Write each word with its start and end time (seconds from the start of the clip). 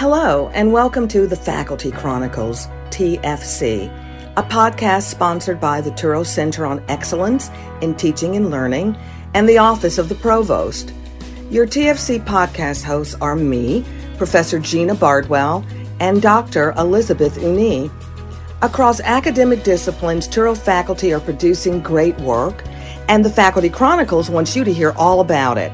Hello, 0.00 0.48
and 0.54 0.72
welcome 0.72 1.06
to 1.08 1.26
the 1.26 1.36
Faculty 1.36 1.90
Chronicles, 1.90 2.68
TFC, 2.88 3.94
a 4.38 4.42
podcast 4.42 5.02
sponsored 5.02 5.60
by 5.60 5.82
the 5.82 5.90
Touro 5.90 6.24
Center 6.24 6.64
on 6.64 6.82
Excellence 6.88 7.50
in 7.82 7.94
Teaching 7.94 8.34
and 8.34 8.50
Learning 8.50 8.96
and 9.34 9.46
the 9.46 9.58
Office 9.58 9.98
of 9.98 10.08
the 10.08 10.14
Provost. 10.14 10.94
Your 11.50 11.66
TFC 11.66 12.18
podcast 12.24 12.82
hosts 12.82 13.14
are 13.20 13.36
me, 13.36 13.84
Professor 14.16 14.58
Gina 14.58 14.94
Bardwell, 14.94 15.66
and 16.00 16.22
Dr. 16.22 16.70
Elizabeth 16.78 17.36
Uni. 17.36 17.90
Across 18.62 19.00
academic 19.00 19.64
disciplines, 19.64 20.26
Touro 20.26 20.56
faculty 20.56 21.12
are 21.12 21.20
producing 21.20 21.82
great 21.82 22.18
work, 22.20 22.64
and 23.08 23.22
the 23.22 23.28
Faculty 23.28 23.68
Chronicles 23.68 24.30
wants 24.30 24.56
you 24.56 24.64
to 24.64 24.72
hear 24.72 24.92
all 24.92 25.20
about 25.20 25.58
it. 25.58 25.72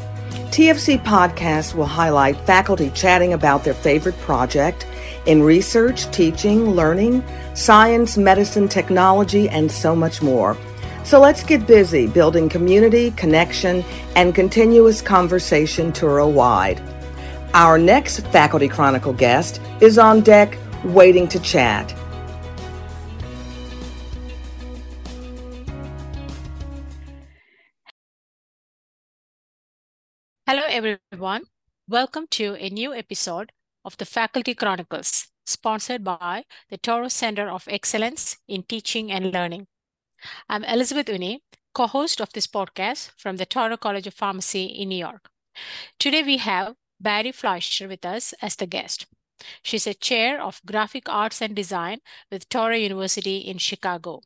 TFC 0.51 1.03
podcasts 1.03 1.75
will 1.75 1.87
highlight 1.87 2.41
faculty 2.47 2.91
chatting 2.91 3.33
about 3.35 3.65
their 3.65 3.75
favorite 3.75 4.19
project 4.21 4.87
in 5.27 5.43
research, 5.43 6.11
teaching, 6.13 6.71
learning, 6.71 7.23
science, 7.55 8.17
medicine, 8.17 8.69
technology, 8.69 9.49
and 9.49 9.71
so 9.71 9.95
much 9.95 10.23
more. 10.23 10.57
So 11.05 11.21
let's 11.21 11.43
get 11.43 11.67
busy 11.67 12.07
building 12.07 12.49
community, 12.49 13.11
connection, 13.13 13.85
and 14.15 14.35
continuous 14.35 15.03
conversation 15.03 15.93
Touro 15.93 16.31
wide. 16.31 16.81
Our 17.53 17.77
next 17.77 18.21
Faculty 18.29 18.69
Chronicle 18.69 19.13
guest 19.13 19.61
is 19.81 19.99
on 19.99 20.23
deck 20.23 20.59
waiting 20.85 21.29
to 21.29 21.41
chat. 21.41 21.95
Everyone. 30.77 31.45
Welcome 31.89 32.27
to 32.33 32.55
a 32.57 32.69
new 32.69 32.93
episode 32.93 33.51
of 33.83 33.97
the 33.97 34.05
Faculty 34.05 34.55
Chronicles, 34.55 35.29
sponsored 35.47 36.05
by 36.05 36.45
the 36.69 36.77
Touro 36.77 37.11
Center 37.11 37.49
of 37.49 37.67
Excellence 37.67 38.37
in 38.47 38.63
Teaching 38.63 39.11
and 39.11 39.33
Learning. 39.33 39.69
I'm 40.51 40.65
Elizabeth 40.65 41.09
Uni, 41.09 41.43
co 41.75 41.87
host 41.87 42.21
of 42.21 42.31
this 42.35 42.47
podcast 42.47 43.13
from 43.17 43.39
the 43.39 43.47
Touro 43.47 43.81
College 43.81 44.07
of 44.07 44.13
Pharmacy 44.13 44.67
in 44.67 44.91
New 44.91 44.99
York. 44.99 45.31
Today, 45.99 46.23
we 46.23 46.37
have 46.37 46.75
Bari 47.01 47.33
Fleischer 47.33 47.89
with 47.89 48.05
us 48.05 48.35
as 48.43 48.57
the 48.57 48.67
guest. 48.67 49.07
She's 49.63 49.87
a 49.87 49.95
chair 49.95 50.43
of 50.43 50.61
graphic 50.67 51.09
arts 51.09 51.41
and 51.41 51.57
design 51.57 52.01
with 52.31 52.51
Touro 52.51 52.79
University 52.79 53.39
in 53.39 53.57
Chicago. 53.57 54.21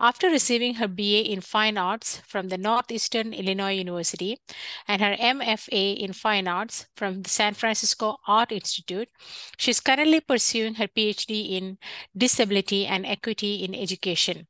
After 0.00 0.28
receiving 0.28 0.74
her 0.74 0.88
BA 0.88 1.30
in 1.30 1.40
Fine 1.40 1.76
Arts 1.76 2.18
from 2.26 2.48
the 2.48 2.58
Northeastern 2.58 3.32
Illinois 3.32 3.74
University 3.74 4.40
and 4.86 5.02
her 5.02 5.16
MFA 5.16 5.96
in 5.98 6.12
Fine 6.12 6.48
Arts 6.48 6.86
from 6.96 7.22
the 7.22 7.30
San 7.30 7.54
Francisco 7.54 8.16
Art 8.26 8.52
Institute, 8.52 9.08
she's 9.56 9.80
currently 9.80 10.20
pursuing 10.20 10.74
her 10.74 10.88
PhD 10.88 11.52
in 11.52 11.78
Disability 12.16 12.86
and 12.86 13.04
Equity 13.04 13.64
in 13.64 13.74
Education. 13.74 14.46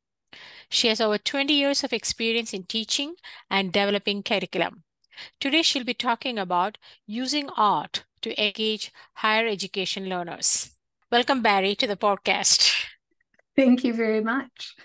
She 0.70 0.88
has 0.88 1.00
over 1.00 1.18
20 1.18 1.52
years 1.52 1.82
of 1.82 1.92
experience 1.92 2.52
in 2.52 2.64
teaching 2.64 3.14
and 3.50 3.72
developing 3.72 4.22
curriculum. 4.22 4.84
Today, 5.40 5.62
she'll 5.62 5.84
be 5.84 5.94
talking 5.94 6.38
about 6.38 6.78
using 7.06 7.48
art 7.56 8.04
to 8.22 8.40
engage 8.40 8.92
higher 9.14 9.46
education 9.46 10.08
learners. 10.08 10.70
Welcome, 11.10 11.42
Bari, 11.42 11.74
to 11.76 11.86
the 11.86 11.96
podcast. 11.96 12.86
Thank 13.56 13.82
you 13.82 13.94
very 13.94 14.20
much. 14.20 14.76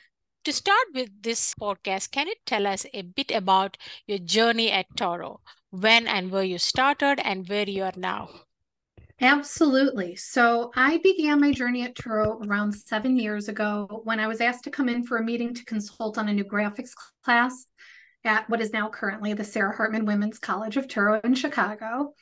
To 0.43 0.51
start 0.51 0.87
with 0.93 1.09
this 1.21 1.53
podcast, 1.53 2.11
can 2.11 2.27
you 2.27 2.33
tell 2.45 2.67
us 2.67 2.85
a 2.93 3.01
bit 3.01 3.31
about 3.31 3.77
your 4.07 4.17
journey 4.17 4.69
at 4.71 4.87
Touro? 4.97 5.39
When 5.69 6.05
and 6.05 6.31
where 6.31 6.43
you 6.43 6.57
started 6.57 7.21
and 7.23 7.47
where 7.47 7.69
you 7.69 7.83
are 7.83 7.93
now? 7.95 8.27
Absolutely. 9.21 10.17
So 10.17 10.71
I 10.75 10.97
began 10.97 11.39
my 11.39 11.53
journey 11.53 11.83
at 11.83 11.95
Touro 11.95 12.45
around 12.45 12.73
seven 12.73 13.17
years 13.17 13.47
ago 13.47 14.01
when 14.03 14.19
I 14.19 14.27
was 14.27 14.41
asked 14.41 14.65
to 14.65 14.69
come 14.69 14.89
in 14.89 15.05
for 15.05 15.17
a 15.17 15.23
meeting 15.23 15.53
to 15.53 15.63
consult 15.63 16.17
on 16.17 16.27
a 16.27 16.33
new 16.33 16.43
graphics 16.43 16.91
class 17.23 17.65
at 18.25 18.49
what 18.49 18.59
is 18.59 18.73
now 18.73 18.89
currently 18.89 19.33
the 19.33 19.45
Sarah 19.45 19.73
Hartman 19.73 20.05
Women's 20.05 20.39
College 20.39 20.75
of 20.75 20.87
Touro 20.87 21.23
in 21.23 21.35
Chicago. 21.35 22.15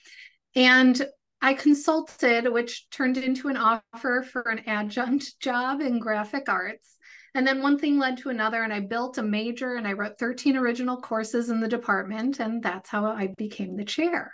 And 0.53 1.01
I 1.41 1.55
consulted, 1.55 2.47
which 2.51 2.89
turned 2.91 3.17
into 3.17 3.47
an 3.47 3.57
offer 3.57 4.23
for 4.31 4.41
an 4.43 4.61
adjunct 4.67 5.39
job 5.39 5.81
in 5.81 5.99
graphic 5.99 6.47
arts. 6.47 6.97
And 7.33 7.47
then 7.47 7.61
one 7.61 7.79
thing 7.79 7.97
led 7.97 8.17
to 8.17 8.29
another, 8.29 8.63
and 8.63 8.73
I 8.73 8.81
built 8.81 9.17
a 9.17 9.23
major 9.23 9.75
and 9.75 9.87
I 9.87 9.93
wrote 9.93 10.19
13 10.19 10.57
original 10.57 10.97
courses 10.97 11.49
in 11.49 11.61
the 11.61 11.67
department, 11.67 12.39
and 12.39 12.61
that's 12.61 12.89
how 12.89 13.05
I 13.05 13.27
became 13.37 13.75
the 13.75 13.85
chair. 13.85 14.31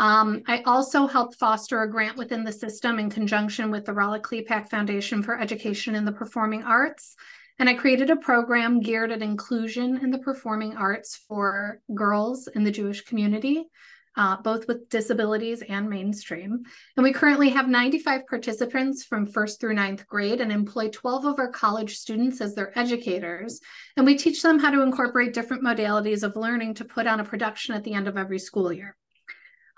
Um, 0.00 0.42
I 0.48 0.62
also 0.62 1.06
helped 1.06 1.36
foster 1.36 1.82
a 1.82 1.90
grant 1.90 2.16
within 2.16 2.42
the 2.42 2.50
system 2.50 2.98
in 2.98 3.10
conjunction 3.10 3.70
with 3.70 3.84
the 3.84 3.92
Raleigh 3.92 4.20
Klepak 4.20 4.68
Foundation 4.68 5.22
for 5.22 5.38
Education 5.38 5.94
in 5.94 6.04
the 6.04 6.12
Performing 6.12 6.64
Arts. 6.64 7.14
And 7.60 7.68
I 7.68 7.74
created 7.74 8.10
a 8.10 8.16
program 8.16 8.80
geared 8.80 9.12
at 9.12 9.22
inclusion 9.22 9.98
in 9.98 10.10
the 10.10 10.18
performing 10.18 10.76
arts 10.76 11.24
for 11.28 11.80
girls 11.94 12.48
in 12.48 12.64
the 12.64 12.72
Jewish 12.72 13.04
community 13.04 13.66
uh, 14.16 14.36
both 14.42 14.68
with 14.68 14.88
disabilities 14.88 15.62
and 15.68 15.88
mainstream. 15.88 16.62
And 16.96 17.04
we 17.04 17.12
currently 17.12 17.48
have 17.50 17.68
95 17.68 18.26
participants 18.26 19.04
from 19.04 19.26
first 19.26 19.60
through 19.60 19.74
ninth 19.74 20.06
grade 20.06 20.40
and 20.40 20.52
employ 20.52 20.88
12 20.88 21.24
of 21.24 21.38
our 21.38 21.50
college 21.50 21.96
students 21.96 22.40
as 22.40 22.54
their 22.54 22.76
educators. 22.78 23.60
And 23.96 24.06
we 24.06 24.16
teach 24.16 24.42
them 24.42 24.58
how 24.58 24.70
to 24.70 24.82
incorporate 24.82 25.34
different 25.34 25.64
modalities 25.64 26.22
of 26.22 26.36
learning 26.36 26.74
to 26.74 26.84
put 26.84 27.06
on 27.06 27.20
a 27.20 27.24
production 27.24 27.74
at 27.74 27.84
the 27.84 27.94
end 27.94 28.08
of 28.08 28.16
every 28.16 28.38
school 28.38 28.72
year. 28.72 28.96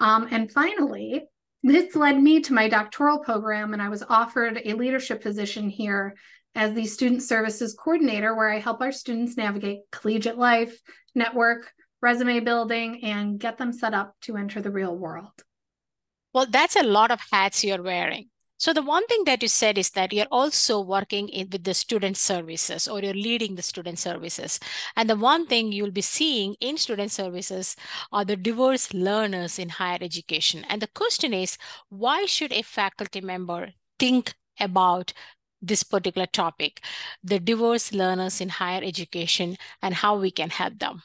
Um, 0.00 0.28
and 0.30 0.52
finally, 0.52 1.26
this 1.62 1.96
led 1.96 2.20
me 2.20 2.40
to 2.42 2.52
my 2.52 2.68
doctoral 2.68 3.20
program, 3.20 3.72
and 3.72 3.82
I 3.82 3.88
was 3.88 4.02
offered 4.02 4.60
a 4.64 4.74
leadership 4.74 5.22
position 5.22 5.68
here 5.68 6.14
as 6.54 6.74
the 6.74 6.86
student 6.86 7.22
services 7.22 7.74
coordinator, 7.74 8.34
where 8.34 8.50
I 8.50 8.58
help 8.58 8.80
our 8.80 8.92
students 8.92 9.36
navigate 9.36 9.80
collegiate 9.90 10.38
life, 10.38 10.78
network, 11.14 11.72
resume 12.00 12.40
building, 12.40 13.02
and 13.02 13.38
get 13.38 13.58
them 13.58 13.72
set 13.72 13.94
up 13.94 14.14
to 14.22 14.36
enter 14.36 14.60
the 14.60 14.70
real 14.70 14.96
world. 14.96 15.32
Well, 16.32 16.46
that's 16.48 16.76
a 16.76 16.82
lot 16.82 17.10
of 17.10 17.20
hats 17.32 17.64
you're 17.64 17.82
wearing. 17.82 18.28
So 18.58 18.72
the 18.72 18.82
one 18.82 19.06
thing 19.06 19.24
that 19.24 19.42
you 19.42 19.48
said 19.48 19.76
is 19.76 19.90
that 19.90 20.14
you're 20.14 20.26
also 20.30 20.80
working 20.80 21.28
in, 21.28 21.50
with 21.52 21.64
the 21.64 21.74
student 21.74 22.16
services 22.16 22.88
or 22.88 23.00
you're 23.00 23.12
leading 23.12 23.54
the 23.54 23.62
student 23.62 23.98
services. 23.98 24.58
And 24.96 25.10
the 25.10 25.16
one 25.16 25.46
thing 25.46 25.72
you'll 25.72 25.90
be 25.90 26.00
seeing 26.00 26.56
in 26.60 26.78
student 26.78 27.12
services 27.12 27.76
are 28.12 28.24
the 28.24 28.36
diverse 28.36 28.94
learners 28.94 29.58
in 29.58 29.68
higher 29.68 29.98
education. 30.00 30.64
And 30.70 30.80
the 30.80 30.88
question 30.88 31.34
is, 31.34 31.58
why 31.90 32.24
should 32.24 32.52
a 32.52 32.62
faculty 32.62 33.20
member 33.20 33.72
think 33.98 34.34
about 34.58 35.12
this 35.60 35.82
particular 35.82 36.26
topic, 36.26 36.82
the 37.22 37.38
diverse 37.38 37.92
learners 37.92 38.40
in 38.40 38.48
higher 38.48 38.82
education 38.82 39.58
and 39.82 39.92
how 39.92 40.18
we 40.18 40.30
can 40.30 40.48
help 40.48 40.78
them? 40.78 41.02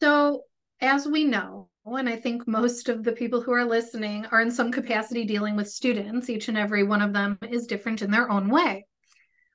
So, 0.00 0.42
as 0.80 1.06
we 1.06 1.24
know, 1.24 1.68
and 1.86 2.08
I 2.08 2.16
think 2.16 2.46
most 2.46 2.88
of 2.88 3.04
the 3.04 3.12
people 3.12 3.40
who 3.40 3.52
are 3.52 3.64
listening 3.64 4.26
are 4.26 4.40
in 4.40 4.50
some 4.50 4.72
capacity 4.72 5.24
dealing 5.24 5.56
with 5.56 5.70
students, 5.70 6.28
each 6.28 6.48
and 6.48 6.58
every 6.58 6.82
one 6.82 7.00
of 7.00 7.12
them 7.12 7.38
is 7.50 7.66
different 7.66 8.02
in 8.02 8.10
their 8.10 8.30
own 8.30 8.48
way. 8.48 8.86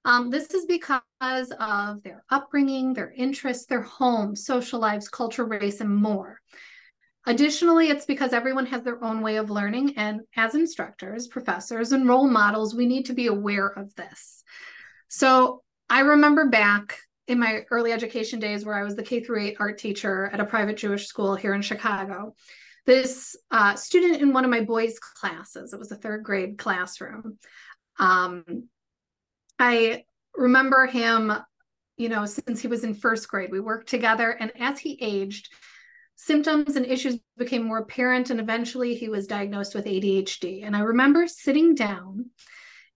Um, 0.04 0.30
this 0.32 0.52
is 0.52 0.66
because 0.66 1.52
of 1.60 2.02
their 2.04 2.24
upbringing, 2.30 2.94
their 2.94 3.12
interests, 3.12 3.66
their 3.66 3.84
home, 3.84 4.36
social 4.36 4.80
lives, 4.80 5.10
culture, 5.10 5.46
race, 5.46 5.82
and 5.82 5.96
more. 5.96 6.40
Additionally, 7.28 7.90
it's 7.90 8.06
because 8.06 8.34
everyone 8.34 8.66
has 8.66 8.82
their 8.82 9.04
own 9.04 9.22
way 9.22 9.36
of 9.36 9.52
learning. 9.52 9.94
And 9.98 10.22
as 10.36 10.56
instructors, 10.56 11.28
professors, 11.28 11.92
and 11.92 12.08
role 12.08 12.28
models, 12.28 12.74
we 12.74 12.88
need 12.88 13.06
to 13.08 13.14
be 13.14 13.28
aware 13.28 13.68
of 13.68 13.94
this. 13.94 14.44
So 15.08 15.62
I 15.88 16.00
remember 16.00 16.50
back 16.50 16.98
in 17.28 17.40
my 17.40 17.66
early 17.72 17.92
education 17.92 18.40
days 18.40 18.66
where 18.66 18.76
I 18.76 18.84
was 18.84 18.96
the 18.96 19.04
K 19.04 19.22
through 19.24 19.42
8 19.42 19.58
art 19.60 19.78
teacher 19.78 20.30
at 20.34 20.40
a 20.40 20.46
private 20.46 20.78
Jewish 20.78 21.08
school 21.08 21.36
here 21.36 21.54
in 21.54 21.62
Chicago. 21.62 22.36
This 22.86 23.36
uh, 23.52 23.76
student 23.76 24.22
in 24.22 24.34
one 24.34 24.44
of 24.44 24.50
my 24.50 24.62
boys' 24.62 25.00
classes, 25.00 25.72
it 25.72 25.80
was 25.80 25.92
a 25.92 25.96
third 25.96 26.24
grade 26.24 26.58
classroom. 26.58 27.38
Um, 28.00 28.68
I 29.60 30.06
remember 30.36 30.88
him, 30.88 31.32
you 31.98 32.10
know, 32.10 32.26
since 32.26 32.62
he 32.62 32.68
was 32.68 32.84
in 32.84 32.96
first 32.96 33.28
grade, 33.28 33.52
we 33.52 33.60
worked 33.60 33.88
together. 33.88 34.32
And 34.32 34.52
as 34.60 34.80
he 34.80 34.98
aged, 35.00 35.50
symptoms 36.16 36.76
and 36.76 36.86
issues 36.86 37.20
became 37.38 37.64
more 37.64 37.78
apparent. 37.78 38.32
And 38.32 38.40
eventually 38.40 38.96
he 38.96 39.10
was 39.10 39.28
diagnosed 39.28 39.76
with 39.76 39.86
ADHD. 39.86 40.66
And 40.66 40.76
I 40.76 40.80
remember 40.80 41.28
sitting 41.28 41.76
down 41.76 42.32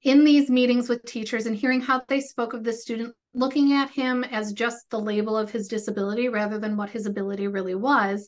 in 0.06 0.24
these 0.24 0.52
meetings 0.52 0.88
with 0.88 1.04
teachers 1.04 1.48
and 1.48 1.56
hearing 1.56 1.82
how 1.82 2.00
they 2.08 2.22
spoke 2.22 2.54
of 2.54 2.64
the 2.64 2.72
student 2.72 3.14
looking 3.34 3.74
at 3.74 3.90
him 3.90 4.24
as 4.24 4.54
just 4.54 4.88
the 4.92 5.00
label 5.00 5.36
of 5.36 5.52
his 5.52 5.68
disability 5.68 6.30
rather 6.30 6.60
than 6.60 6.78
what 6.78 6.92
his 6.92 7.08
ability 7.08 7.48
really 7.48 7.74
was. 7.74 8.28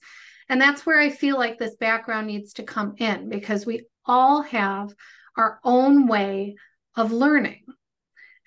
And 0.49 0.59
that's 0.59 0.85
where 0.85 0.99
I 0.99 1.11
feel 1.11 1.37
like 1.37 1.59
this 1.59 1.75
background 1.75 2.27
needs 2.27 2.53
to 2.53 2.63
come 2.63 2.95
in 2.97 3.29
because 3.29 3.65
we 3.65 3.85
all 4.05 4.41
have 4.41 4.91
our 5.37 5.59
own 5.63 6.07
way 6.07 6.55
of 6.95 7.11
learning. 7.11 7.63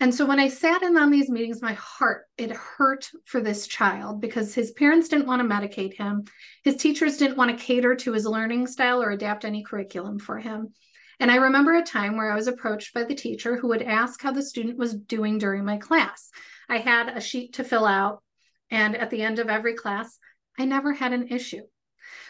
And 0.00 0.12
so 0.12 0.26
when 0.26 0.40
I 0.40 0.48
sat 0.48 0.82
in 0.82 0.96
on 0.96 1.10
these 1.10 1.30
meetings, 1.30 1.62
my 1.62 1.74
heart, 1.74 2.24
it 2.36 2.50
hurt 2.50 3.10
for 3.26 3.40
this 3.40 3.68
child 3.68 4.20
because 4.20 4.54
his 4.54 4.72
parents 4.72 5.08
didn't 5.08 5.26
want 5.26 5.40
to 5.40 5.48
medicate 5.48 5.94
him. 5.94 6.24
His 6.64 6.76
teachers 6.76 7.16
didn't 7.18 7.36
want 7.36 7.56
to 7.56 7.64
cater 7.64 7.94
to 7.94 8.12
his 8.12 8.26
learning 8.26 8.66
style 8.66 9.00
or 9.00 9.10
adapt 9.10 9.44
any 9.44 9.62
curriculum 9.62 10.18
for 10.18 10.38
him. 10.38 10.72
And 11.20 11.30
I 11.30 11.36
remember 11.36 11.74
a 11.74 11.82
time 11.82 12.16
where 12.16 12.32
I 12.32 12.34
was 12.34 12.48
approached 12.48 12.94
by 12.94 13.04
the 13.04 13.14
teacher 13.14 13.56
who 13.56 13.68
would 13.68 13.82
ask 13.82 14.22
how 14.22 14.32
the 14.32 14.42
student 14.42 14.78
was 14.78 14.94
doing 14.94 15.36
during 15.36 15.64
my 15.66 15.76
class. 15.76 16.30
I 16.68 16.78
had 16.78 17.10
a 17.10 17.20
sheet 17.20 17.52
to 17.54 17.64
fill 17.64 17.84
out, 17.84 18.22
and 18.70 18.96
at 18.96 19.10
the 19.10 19.22
end 19.22 19.38
of 19.38 19.50
every 19.50 19.74
class, 19.74 20.18
I 20.58 20.64
never 20.64 20.94
had 20.94 21.12
an 21.12 21.28
issue. 21.28 21.62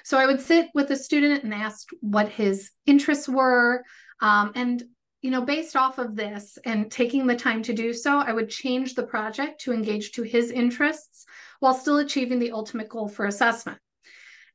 So 0.03 0.19
I 0.19 0.27
would 0.27 0.41
sit 0.41 0.71
with 0.75 0.89
the 0.89 0.97
student 0.97 1.45
and 1.45 1.55
ask 1.55 1.89
what 2.01 2.29
his 2.29 2.71
interests 2.85 3.29
were. 3.29 3.85
Um, 4.21 4.53
and, 4.57 4.83
you 5.23 5.31
know, 5.31 5.43
based 5.43 5.77
off 5.77 5.99
of 5.99 6.17
this 6.17 6.59
and 6.65 6.91
taking 6.91 7.27
the 7.27 7.37
time 7.37 7.63
to 7.63 7.73
do 7.73 7.93
so, 7.93 8.19
I 8.19 8.33
would 8.33 8.51
change 8.51 8.95
the 8.95 9.07
project 9.07 9.61
to 9.63 9.73
engage 9.73 10.13
to 10.13 10.23
his 10.23 10.51
interests 10.51 11.27
while 11.61 11.75
still 11.75 11.99
achieving 11.99 12.41
the 12.41 12.53
ultimate 12.53 12.89
goal 12.89 13.09
for 13.09 13.27
assessment. 13.27 13.79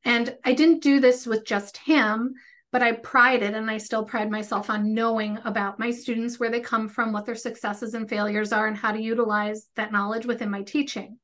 And 0.03 0.35
I 0.43 0.53
didn't 0.53 0.83
do 0.83 0.99
this 0.99 1.25
with 1.25 1.45
just 1.45 1.77
him, 1.77 2.33
but 2.75 2.83
I 2.83 2.91
prided 2.91 3.53
and 3.53 3.71
I 3.71 3.77
still 3.77 4.03
pride 4.03 4.29
myself 4.29 4.69
on 4.69 4.93
knowing 4.93 5.39
about 5.45 5.79
my 5.79 5.91
students, 5.91 6.41
where 6.41 6.51
they 6.51 6.59
come 6.59 6.89
from, 6.89 7.13
what 7.13 7.25
their 7.25 7.33
successes 7.33 7.93
and 7.93 8.09
failures 8.09 8.51
are, 8.51 8.67
and 8.67 8.75
how 8.75 8.91
to 8.91 9.01
utilize 9.01 9.67
that 9.77 9.93
knowledge 9.93 10.25
within 10.25 10.49
my 10.49 10.61
teaching. 10.61 11.17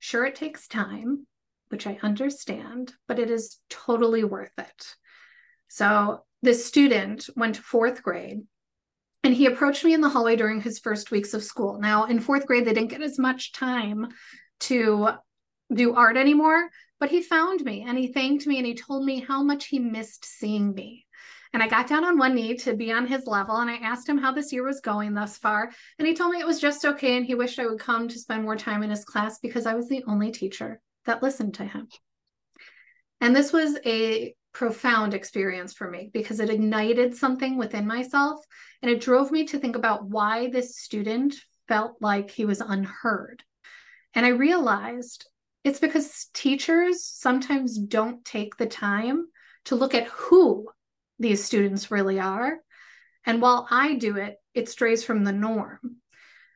Sure, 0.00 0.26
it 0.26 0.34
takes 0.34 0.66
time, 0.66 1.28
which 1.68 1.86
I 1.86 2.00
understand, 2.02 2.92
but 3.06 3.20
it 3.20 3.30
is 3.30 3.60
totally 3.70 4.24
worth 4.24 4.50
it. 4.58 4.96
So 5.68 6.24
this 6.42 6.66
student 6.66 7.30
went 7.36 7.54
to 7.54 7.62
fourth 7.62 8.02
grade 8.02 8.40
and 9.22 9.32
he 9.32 9.46
approached 9.46 9.84
me 9.84 9.94
in 9.94 10.00
the 10.00 10.08
hallway 10.08 10.34
during 10.34 10.60
his 10.60 10.80
first 10.80 11.12
weeks 11.12 11.34
of 11.34 11.44
school. 11.44 11.78
Now, 11.78 12.06
in 12.06 12.18
fourth 12.18 12.46
grade, 12.48 12.64
they 12.64 12.74
didn't 12.74 12.90
get 12.90 13.00
as 13.00 13.16
much 13.16 13.52
time 13.52 14.08
to 14.62 15.10
do 15.72 15.94
art 15.94 16.16
anymore, 16.16 16.68
but 17.04 17.10
he 17.10 17.20
found 17.20 17.62
me 17.66 17.84
and 17.86 17.98
he 17.98 18.06
thanked 18.06 18.46
me 18.46 18.56
and 18.56 18.66
he 18.66 18.74
told 18.74 19.04
me 19.04 19.20
how 19.20 19.42
much 19.42 19.66
he 19.66 19.78
missed 19.78 20.24
seeing 20.24 20.72
me. 20.72 21.04
And 21.52 21.62
I 21.62 21.68
got 21.68 21.86
down 21.86 22.02
on 22.02 22.16
one 22.16 22.34
knee 22.34 22.56
to 22.56 22.74
be 22.74 22.90
on 22.92 23.06
his 23.06 23.26
level 23.26 23.56
and 23.56 23.68
I 23.68 23.74
asked 23.74 24.08
him 24.08 24.16
how 24.16 24.32
this 24.32 24.54
year 24.54 24.64
was 24.64 24.80
going 24.80 25.12
thus 25.12 25.36
far. 25.36 25.70
And 25.98 26.08
he 26.08 26.14
told 26.14 26.32
me 26.32 26.40
it 26.40 26.46
was 26.46 26.62
just 26.62 26.82
okay. 26.82 27.18
And 27.18 27.26
he 27.26 27.34
wished 27.34 27.58
I 27.58 27.66
would 27.66 27.78
come 27.78 28.08
to 28.08 28.18
spend 28.18 28.42
more 28.42 28.56
time 28.56 28.82
in 28.82 28.88
his 28.88 29.04
class 29.04 29.38
because 29.38 29.66
I 29.66 29.74
was 29.74 29.86
the 29.86 30.02
only 30.06 30.30
teacher 30.30 30.80
that 31.04 31.22
listened 31.22 31.52
to 31.56 31.66
him. 31.66 31.88
And 33.20 33.36
this 33.36 33.52
was 33.52 33.76
a 33.84 34.34
profound 34.54 35.12
experience 35.12 35.74
for 35.74 35.90
me 35.90 36.08
because 36.10 36.40
it 36.40 36.48
ignited 36.48 37.14
something 37.14 37.58
within 37.58 37.86
myself 37.86 38.42
and 38.80 38.90
it 38.90 39.02
drove 39.02 39.30
me 39.30 39.44
to 39.48 39.58
think 39.58 39.76
about 39.76 40.06
why 40.06 40.48
this 40.48 40.78
student 40.78 41.34
felt 41.68 41.96
like 42.00 42.30
he 42.30 42.46
was 42.46 42.62
unheard. 42.62 43.42
And 44.14 44.24
I 44.24 44.30
realized 44.30 45.26
it's 45.64 45.80
because 45.80 46.26
teachers 46.34 47.04
sometimes 47.04 47.78
don't 47.78 48.24
take 48.24 48.56
the 48.56 48.66
time 48.66 49.26
to 49.64 49.74
look 49.74 49.94
at 49.94 50.06
who 50.08 50.68
these 51.18 51.42
students 51.42 51.90
really 51.90 52.20
are. 52.20 52.58
And 53.24 53.40
while 53.40 53.66
I 53.70 53.94
do 53.94 54.18
it, 54.18 54.36
it 54.52 54.68
strays 54.68 55.02
from 55.02 55.24
the 55.24 55.32
norm. 55.32 55.96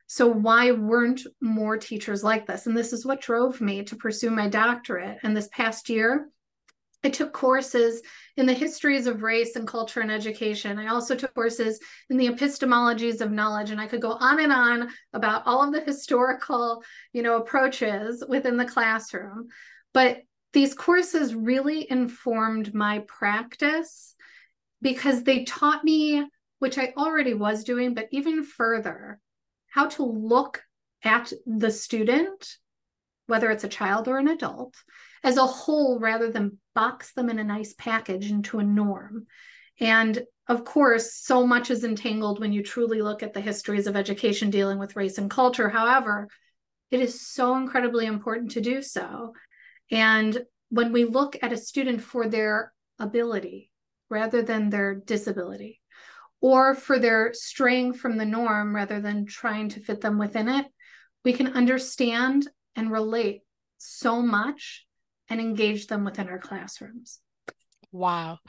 So, 0.05 0.27
why 0.27 0.71
weren't 0.71 1.21
more 1.41 1.77
teachers 1.77 2.23
like 2.23 2.45
this? 2.45 2.65
And 2.65 2.77
this 2.77 2.93
is 2.93 3.05
what 3.05 3.21
drove 3.21 3.61
me 3.61 3.83
to 3.85 3.95
pursue 3.95 4.31
my 4.31 4.47
doctorate. 4.47 5.19
And 5.23 5.35
this 5.35 5.49
past 5.51 5.89
year, 5.89 6.29
I 7.03 7.09
took 7.09 7.31
courses 7.31 8.01
in 8.35 8.45
the 8.45 8.53
histories 8.53 9.07
of 9.07 9.23
race 9.23 9.55
and 9.55 9.67
culture 9.67 10.01
and 10.01 10.11
education. 10.11 10.77
I 10.77 10.87
also 10.87 11.15
took 11.15 11.33
courses 11.33 11.79
in 12.09 12.17
the 12.17 12.27
epistemologies 12.27 13.21
of 13.21 13.31
knowledge, 13.31 13.71
and 13.71 13.79
I 13.79 13.87
could 13.87 14.01
go 14.01 14.11
on 14.11 14.41
and 14.41 14.51
on 14.51 14.89
about 15.13 15.43
all 15.45 15.63
of 15.63 15.71
the 15.71 15.81
historical, 15.81 16.83
you 17.13 17.21
know, 17.21 17.37
approaches 17.37 18.23
within 18.27 18.57
the 18.57 18.65
classroom. 18.65 19.47
But 19.93 20.23
these 20.51 20.73
courses 20.73 21.35
really 21.35 21.89
informed 21.89 22.73
my 22.73 22.99
practice 23.07 24.15
because 24.81 25.23
they 25.23 25.45
taught 25.45 25.83
me, 25.83 26.27
which 26.59 26.77
I 26.77 26.93
already 26.97 27.33
was 27.33 27.63
doing, 27.63 27.93
but 27.93 28.09
even 28.11 28.43
further, 28.43 29.19
how 29.67 29.87
to 29.89 30.03
look 30.03 30.63
at 31.03 31.31
the 31.45 31.71
student, 31.71 32.57
whether 33.29 33.49
it's 33.49 33.63
a 33.63 33.69
child 33.69 34.07
or 34.07 34.17
an 34.17 34.27
adult, 34.27 34.75
as 35.23 35.37
a 35.37 35.45
whole 35.45 35.99
rather 35.99 36.31
than 36.31 36.57
box 36.75 37.13
them 37.13 37.29
in 37.29 37.39
a 37.39 37.43
nice 37.43 37.73
package 37.77 38.31
into 38.31 38.59
a 38.59 38.63
norm. 38.63 39.27
And 39.79 40.21
of 40.47 40.65
course, 40.65 41.13
so 41.13 41.45
much 41.45 41.69
is 41.69 41.83
entangled 41.83 42.39
when 42.39 42.51
you 42.51 42.63
truly 42.63 43.01
look 43.01 43.21
at 43.21 43.33
the 43.33 43.41
histories 43.41 43.87
of 43.87 43.95
education 43.95 44.49
dealing 44.49 44.79
with 44.79 44.95
race 44.95 45.17
and 45.17 45.29
culture. 45.29 45.69
However, 45.69 46.27
it 46.89 46.99
is 46.99 47.21
so 47.21 47.55
incredibly 47.55 48.07
important 48.07 48.51
to 48.51 48.61
do 48.61 48.81
so. 48.81 49.33
And 49.91 50.41
when 50.69 50.91
we 50.91 51.05
look 51.05 51.37
at 51.41 51.53
a 51.53 51.57
student 51.57 52.01
for 52.01 52.27
their 52.27 52.73
ability 52.97 53.71
rather 54.09 54.41
than 54.41 54.69
their 54.69 54.95
disability, 54.95 55.79
or 56.41 56.73
for 56.73 56.99
their 56.99 57.33
straying 57.33 57.93
from 57.93 58.17
the 58.17 58.25
norm 58.25 58.75
rather 58.75 59.01
than 59.01 59.25
trying 59.25 59.69
to 59.69 59.81
fit 59.81 60.01
them 60.01 60.17
within 60.17 60.47
it, 60.47 60.65
we 61.25 61.33
can 61.33 61.53
understand 61.53 62.47
and 62.75 62.91
relate 62.91 63.41
so 63.77 64.21
much 64.21 64.85
and 65.29 65.39
engage 65.39 65.87
them 65.87 66.05
within 66.05 66.27
our 66.27 66.39
classrooms. 66.39 67.19
Wow, 67.91 68.39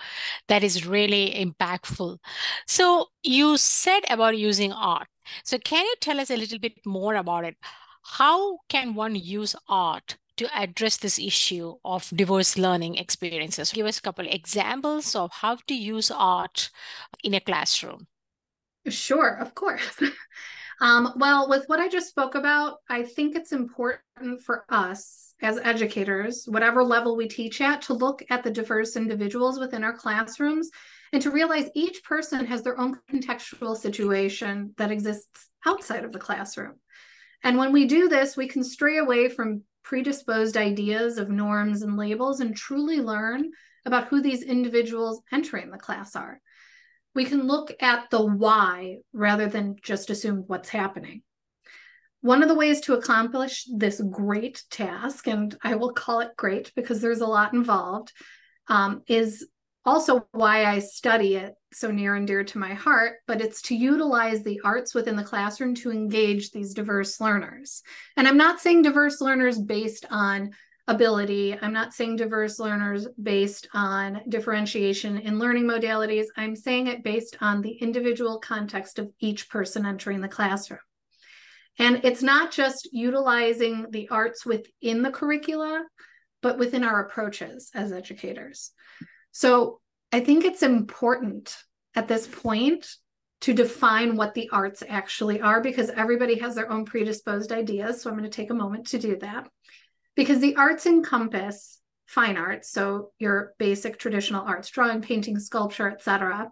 that 0.49 0.63
is 0.63 0.87
really 0.87 1.33
impactful. 1.33 2.19
So, 2.67 3.07
you 3.23 3.57
said 3.57 4.01
about 4.11 4.37
using 4.37 4.73
art. 4.73 5.09
So, 5.45 5.59
can 5.59 5.85
you 5.85 5.95
tell 6.01 6.21
us 6.21 6.31
a 6.31 6.37
little 6.37 6.59
bit 6.59 6.75
more 6.85 7.15
about 7.15 7.45
it? 7.45 7.57
How 8.03 8.59
can 8.69 8.95
one 8.95 9.15
use 9.15 9.57
art 9.69 10.19
to 10.41 10.49
address 10.59 10.97
this 10.97 11.19
issue 11.19 11.75
of 11.85 12.09
diverse 12.17 12.57
learning 12.57 12.97
experiences. 12.97 13.73
Give 13.73 13.85
us 13.85 13.99
a 13.99 14.03
couple 14.03 14.27
examples 14.27 15.15
of 15.15 15.31
how 15.31 15.59
to 15.67 15.75
use 15.75 16.11
art 16.11 16.71
in 17.23 17.35
a 17.35 17.41
classroom. 17.41 18.07
Sure, 18.89 19.37
of 19.37 19.55
course. 19.55 20.01
um, 20.81 21.13
well, 21.17 21.49
with 21.49 21.65
what 21.67 21.81
I 21.81 21.89
just 21.89 22.09
spoke 22.09 22.35
about, 22.35 22.79
I 22.89 23.03
think 23.03 23.37
it's 23.37 23.53
important 23.53 24.43
for 24.43 24.65
us 24.69 25.35
as 25.43 25.59
educators, 25.59 26.45
whatever 26.47 26.83
level 26.83 27.17
we 27.17 27.29
teach 27.29 27.61
at, 27.61 27.83
to 27.83 27.95
look 27.95 28.23
at 28.31 28.43
the 28.43 28.51
diverse 28.51 28.97
individuals 28.97 29.59
within 29.59 29.85
our 29.85 29.93
classrooms 29.93 30.71
and 31.13 31.23
to 31.23 31.31
realize 31.31 31.71
each 31.75 32.03
person 32.05 32.47
has 32.47 32.63
their 32.63 32.79
own 32.79 32.99
contextual 33.11 33.77
situation 33.77 34.75
that 34.77 34.91
exists 34.91 35.49
outside 35.67 36.05
of 36.05 36.13
the 36.13 36.19
classroom. 36.19 36.75
And 37.43 37.59
when 37.59 37.73
we 37.73 37.87
do 37.87 38.09
this, 38.09 38.37
we 38.37 38.49
can 38.49 38.63
stray 38.63 38.99
away 38.99 39.29
from 39.29 39.63
predisposed 39.83 40.57
ideas 40.57 41.19
of 41.19 41.31
norms 41.31 41.83
and 41.83 41.97
labels 41.97 42.41
and 42.41 42.55
truly 42.55 43.01
learn 43.01 43.51
about 43.87 44.09
who 44.09 44.21
these 44.21 44.43
individuals 44.43 45.23
entering 45.33 45.71
the 45.71 45.79
class 45.79 46.15
are. 46.15 46.41
We 47.15 47.25
can 47.25 47.47
look 47.47 47.73
at 47.81 48.11
the 48.11 48.25
why 48.25 48.99
rather 49.13 49.47
than 49.47 49.77
just 49.83 50.11
assume 50.11 50.45
what's 50.47 50.69
happening. 50.69 51.23
One 52.23 52.43
of 52.43 52.49
the 52.49 52.55
ways 52.55 52.81
to 52.83 52.95
accomplish 52.95 53.67
this 53.75 54.01
great 54.01 54.63
task, 54.71 55.27
and 55.27 55.57
I 55.63 55.77
will 55.77 55.93
call 55.93 56.21
it 56.21 56.37
great 56.37 56.73
because 56.77 57.01
there's 57.01 57.23
a 57.23 57.27
lot 57.27 57.55
involved, 57.55 58.13
um, 58.69 59.03
is 59.07 59.47
also 59.85 60.27
why 60.33 60.67
I 60.67 60.81
study 60.81 61.37
it 61.37 61.55
so 61.73 61.91
near 61.91 62.15
and 62.15 62.27
dear 62.27 62.45
to 62.45 62.59
my 62.59 62.75
heart, 62.75 63.17
but 63.27 63.41
it's 63.41 63.63
to 63.63 63.75
utilize 63.75 64.43
the 64.43 64.61
arts 64.65 64.95
within 64.95 65.17
the 65.17 65.25
classroom 65.25 65.75
to 65.77 65.91
engage 65.91 66.51
these 66.51 66.75
diverse 66.75 67.21
learners. 67.21 67.83
And 68.17 68.29
I'm 68.29 68.37
not 68.37 68.61
saying 68.61 68.83
diverse 68.83 69.21
learners 69.21 69.59
based 69.59 70.05
on 70.11 70.51
ability. 70.91 71.57
I'm 71.63 71.73
not 71.73 71.95
saying 71.95 72.17
diverse 72.17 72.59
learners 72.59 73.07
based 73.23 73.69
on 73.73 74.23
differentiation 74.29 75.19
in 75.19 75.39
learning 75.39 75.65
modalities. 75.65 76.27
I'm 76.37 76.57
saying 76.57 76.89
it 76.89 77.05
based 77.05 77.37
on 77.41 77.63
the 77.63 77.71
individual 77.71 78.41
context 78.41 78.99
of 78.99 79.11
each 79.21 79.49
person 79.49 79.87
entering 79.87 80.21
the 80.21 80.29
classroom. 80.29 80.81
And 81.79 82.05
it's 82.05 82.25
not 82.25 82.51
just 82.51 82.89
utilizing 82.93 83.87
the 83.91 84.09
arts 84.09 84.45
within 84.45 85.03
the 85.03 85.13
curricula, 85.13 85.85
but 86.43 86.59
within 86.59 86.83
our 86.83 87.05
approaches 87.07 87.71
as 87.73 87.93
educators. 87.93 88.73
So 89.31 89.81
I 90.13 90.21
think 90.21 90.45
it's 90.45 90.65
important 90.65 91.57
at 91.95 92.09
this 92.09 92.27
point 92.27 92.89
to 93.43 93.55
define 93.55 94.17
what 94.17 94.35
the 94.35 94.51
arts 94.51 94.83
actually 94.87 95.41
are 95.41 95.61
because 95.61 95.89
everybody 95.91 96.41
has 96.41 96.57
their 96.57 96.71
own 96.71 96.85
predisposed 96.85 97.53
ideas. 97.53 98.03
So 98.03 98.11
I'm 98.11 98.19
going 98.19 98.29
to 98.29 98.37
take 98.37 98.51
a 98.51 98.55
moment 98.55 98.89
to 98.89 98.99
do 98.99 99.17
that. 99.19 99.49
Because 100.21 100.41
the 100.41 100.57
arts 100.57 100.85
encompass 100.85 101.79
fine 102.05 102.37
arts, 102.37 102.71
so 102.71 103.13
your 103.19 103.55
basic 103.59 103.99
traditional 103.99 104.45
arts, 104.45 104.69
drawing, 104.69 105.01
painting, 105.01 105.39
sculpture, 105.39 105.89
etc. 105.89 106.51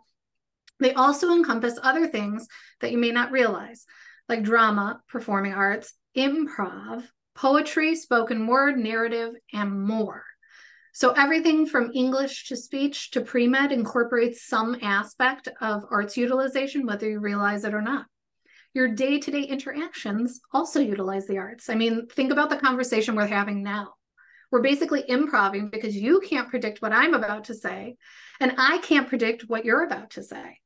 They 0.81 0.95
also 0.95 1.35
encompass 1.35 1.79
other 1.83 2.07
things 2.07 2.49
that 2.81 2.93
you 2.93 2.97
may 2.97 3.11
not 3.11 3.31
realize, 3.31 3.85
like 4.27 4.43
drama, 4.43 5.03
performing 5.07 5.53
arts, 5.53 5.93
improv, 6.17 7.05
poetry, 7.35 7.95
spoken 7.95 8.47
word, 8.47 8.79
narrative, 8.79 9.35
and 9.53 9.83
more. 9.83 10.25
So 10.95 11.11
everything 11.11 11.67
from 11.67 11.93
English 11.95 12.49
to 12.49 12.57
speech 12.57 13.11
to 13.11 13.21
pre-med 13.21 13.71
incorporates 13.71 14.47
some 14.47 14.79
aspect 14.81 15.47
of 15.61 15.85
arts 15.91 16.17
utilization, 16.17 16.87
whether 16.87 17.07
you 17.07 17.21
realize 17.21 17.65
it 17.65 17.75
or 17.75 17.83
not. 17.83 18.07
Your 18.75 18.89
day-to-day 18.89 19.43
interactions 19.43 20.41
also 20.53 20.81
utilize 20.81 21.27
the 21.27 21.39
arts. 21.39 21.69
I 21.71 21.75
mean, 21.75 22.07
think 22.07 22.31
about 22.33 22.51
the 22.51 22.57
conversation 22.57 23.15
we're 23.15 23.27
having 23.27 23.63
now. 23.63 23.95
We're 24.51 24.63
basically 24.63 25.05
improving 25.09 25.69
because 25.69 25.97
you 25.97 26.21
can't 26.21 26.49
predict 26.49 26.81
what 26.81 26.93
I'm 26.93 27.15
about 27.15 27.45
to 27.45 27.55
say, 27.55 27.97
and 28.41 28.55
I 28.57 28.79
can't 28.79 29.09
predict 29.09 29.49
what 29.49 29.65
you're 29.65 29.85
about 29.85 30.11
to 30.11 30.23
say. 30.23 30.59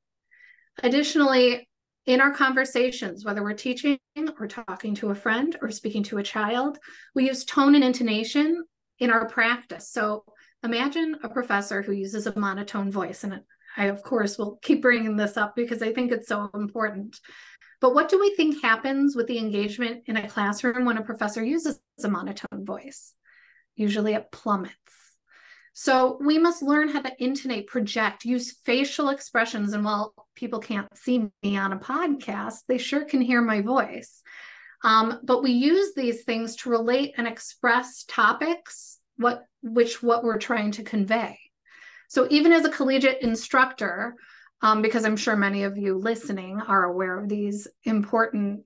Additionally, 0.82 1.68
in 2.06 2.20
our 2.20 2.32
conversations, 2.32 3.24
whether 3.24 3.42
we're 3.42 3.54
teaching 3.54 3.98
or 4.38 4.48
talking 4.48 4.94
to 4.96 5.10
a 5.10 5.14
friend 5.14 5.56
or 5.62 5.70
speaking 5.70 6.02
to 6.04 6.18
a 6.18 6.22
child, 6.22 6.78
we 7.14 7.26
use 7.26 7.44
tone 7.44 7.74
and 7.74 7.84
intonation 7.84 8.64
in 8.98 9.10
our 9.10 9.28
practice. 9.28 9.90
So 9.90 10.24
imagine 10.64 11.16
a 11.22 11.28
professor 11.28 11.82
who 11.82 11.92
uses 11.92 12.26
a 12.26 12.38
monotone 12.38 12.90
voice. 12.90 13.24
And 13.24 13.40
I, 13.76 13.86
of 13.86 14.02
course, 14.02 14.36
will 14.36 14.58
keep 14.62 14.82
bringing 14.82 15.16
this 15.16 15.36
up 15.36 15.54
because 15.54 15.82
I 15.82 15.92
think 15.92 16.12
it's 16.12 16.28
so 16.28 16.50
important. 16.54 17.18
But 17.82 17.94
what 17.94 18.08
do 18.08 18.20
we 18.20 18.32
think 18.36 18.62
happens 18.62 19.16
with 19.16 19.26
the 19.26 19.38
engagement 19.38 20.04
in 20.06 20.16
a 20.16 20.28
classroom 20.28 20.84
when 20.84 20.98
a 20.98 21.02
professor 21.02 21.44
uses 21.44 21.80
a 22.02 22.08
monotone 22.08 22.64
voice? 22.64 23.12
Usually 23.74 24.14
it 24.14 24.30
plummets. 24.30 24.76
So 25.72 26.16
we 26.24 26.38
must 26.38 26.62
learn 26.62 26.90
how 26.90 27.00
to 27.00 27.12
intonate, 27.18 27.66
project, 27.66 28.24
use 28.24 28.52
facial 28.64 29.08
expressions. 29.08 29.72
And 29.72 29.84
while 29.84 30.14
people 30.36 30.60
can't 30.60 30.86
see 30.96 31.28
me 31.42 31.56
on 31.56 31.72
a 31.72 31.78
podcast, 31.78 32.60
they 32.68 32.78
sure 32.78 33.04
can 33.04 33.20
hear 33.20 33.42
my 33.42 33.62
voice. 33.62 34.22
Um, 34.84 35.18
but 35.24 35.42
we 35.42 35.50
use 35.50 35.92
these 35.96 36.22
things 36.22 36.54
to 36.56 36.70
relate 36.70 37.14
and 37.16 37.26
express 37.26 38.04
topics, 38.06 38.98
what 39.16 39.44
which 39.62 40.02
what 40.02 40.22
we're 40.22 40.38
trying 40.38 40.70
to 40.72 40.84
convey. 40.84 41.36
So 42.08 42.28
even 42.30 42.52
as 42.52 42.64
a 42.64 42.70
collegiate 42.70 43.22
instructor, 43.22 44.14
um, 44.62 44.80
because 44.80 45.04
I'm 45.04 45.16
sure 45.16 45.36
many 45.36 45.64
of 45.64 45.76
you 45.76 45.98
listening 45.98 46.60
are 46.60 46.84
aware 46.84 47.18
of 47.18 47.28
these 47.28 47.66
important 47.84 48.62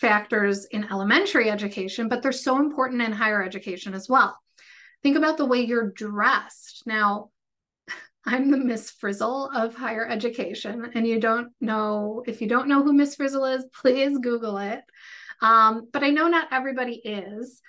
factors 0.00 0.64
in 0.66 0.84
elementary 0.84 1.50
education, 1.50 2.08
but 2.08 2.22
they're 2.22 2.32
so 2.32 2.58
important 2.58 3.02
in 3.02 3.12
higher 3.12 3.42
education 3.42 3.92
as 3.92 4.08
well. 4.08 4.38
Think 5.02 5.16
about 5.16 5.36
the 5.36 5.46
way 5.46 5.60
you're 5.60 5.90
dressed. 5.90 6.84
Now, 6.86 7.30
I'm 8.24 8.50
the 8.50 8.56
Miss 8.56 8.90
Frizzle 8.90 9.50
of 9.54 9.74
higher 9.74 10.06
education, 10.06 10.92
and 10.94 11.06
you 11.06 11.20
don't 11.20 11.48
know 11.60 12.22
if 12.26 12.40
you 12.40 12.48
don't 12.48 12.68
know 12.68 12.82
who 12.82 12.92
Miss 12.92 13.16
Frizzle 13.16 13.44
is, 13.44 13.64
please 13.74 14.16
Google 14.18 14.58
it. 14.58 14.80
Um, 15.42 15.88
but 15.92 16.04
I 16.04 16.10
know 16.10 16.28
not 16.28 16.48
everybody 16.52 16.94
is, 16.94 17.60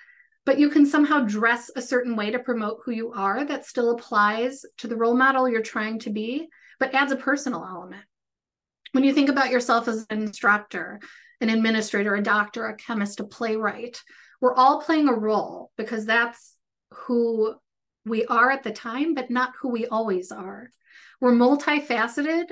but 0.46 0.60
you 0.60 0.70
can 0.70 0.86
somehow 0.86 1.22
dress 1.22 1.72
a 1.76 1.82
certain 1.82 2.16
way 2.16 2.32
to 2.32 2.40
promote 2.40 2.80
who 2.84 2.92
you 2.92 3.12
are 3.14 3.46
that 3.46 3.66
still 3.66 3.92
applies 3.92 4.66
to 4.78 4.88
the 4.88 4.96
role 4.96 5.16
model 5.16 5.48
you're 5.48 5.62
trying 5.62 6.00
to 6.00 6.10
be, 6.10 6.50
but 6.82 6.96
adds 6.96 7.12
a 7.12 7.16
personal 7.16 7.64
element. 7.64 8.02
When 8.92 9.04
you 9.04 9.14
think 9.14 9.30
about 9.30 9.52
yourself 9.52 9.88
as 9.88 10.08
an 10.10 10.24
instructor, 10.24 11.00
an 11.40 11.50
administrator, 11.50 12.16
a 12.16 12.24
doctor, 12.24 12.66
a 12.66 12.76
chemist, 12.76 13.20
a 13.20 13.24
playwright, 13.24 14.02
we're 14.42 14.56
all 14.56 14.82
playing 14.82 15.08
a 15.08 15.14
role 15.14 15.72
because 15.78 16.08
that's 16.08 16.58
who 16.92 17.54
we 18.04 18.26
are 18.26 18.50
at 18.50 18.64
the 18.64 18.72
time, 18.72 19.14
but 19.14 19.30
not 19.30 19.54
who 19.62 19.70
we 19.70 19.86
always 19.86 20.32
are. 20.32 20.72
We're 21.22 21.34
multifaceted, 21.34 22.52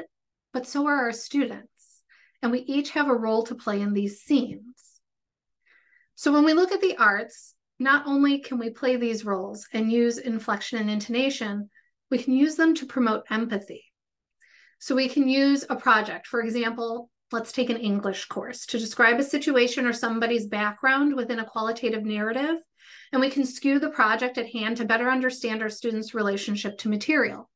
but 0.53 0.67
so 0.67 0.85
are 0.85 0.95
our 0.95 1.11
students. 1.11 2.03
And 2.43 2.51
we 2.51 2.59
each 2.59 2.91
have 2.91 3.09
a 3.09 3.15
role 3.15 3.43
to 3.47 3.55
play 3.55 3.81
in 3.81 3.93
these 3.93 4.21
scenes. 4.21 5.01
So 6.13 6.31
when 6.31 6.45
we 6.45 6.53
look 6.53 6.71
at 6.71 6.81
the 6.81 6.97
arts, 6.97 7.55
not 7.79 8.05
only 8.05 8.39
can 8.39 8.59
we 8.59 8.69
play 8.69 8.95
these 8.95 9.25
roles 9.25 9.67
and 9.73 9.91
use 9.91 10.19
inflection 10.19 10.77
and 10.77 10.89
intonation, 10.89 11.71
we 12.11 12.19
can 12.19 12.35
use 12.35 12.55
them 12.55 12.75
to 12.75 12.85
promote 12.85 13.23
empathy. 13.31 13.88
So 14.79 14.95
we 14.95 15.09
can 15.09 15.27
use 15.27 15.65
a 15.69 15.75
project, 15.75 16.27
for 16.27 16.41
example, 16.41 17.09
let's 17.31 17.51
take 17.51 17.69
an 17.69 17.77
English 17.77 18.25
course 18.25 18.65
to 18.67 18.79
describe 18.79 19.19
a 19.19 19.23
situation 19.23 19.85
or 19.85 19.93
somebody's 19.93 20.47
background 20.47 21.15
within 21.15 21.39
a 21.39 21.45
qualitative 21.45 22.03
narrative 22.03 22.55
and 23.11 23.21
we 23.21 23.29
can 23.29 23.45
skew 23.45 23.79
the 23.79 23.89
project 23.89 24.37
at 24.37 24.49
hand 24.49 24.77
to 24.77 24.85
better 24.85 25.09
understand 25.09 25.61
our 25.61 25.69
students' 25.69 26.13
relationship 26.13 26.77
to 26.79 26.89
material. 26.89 27.49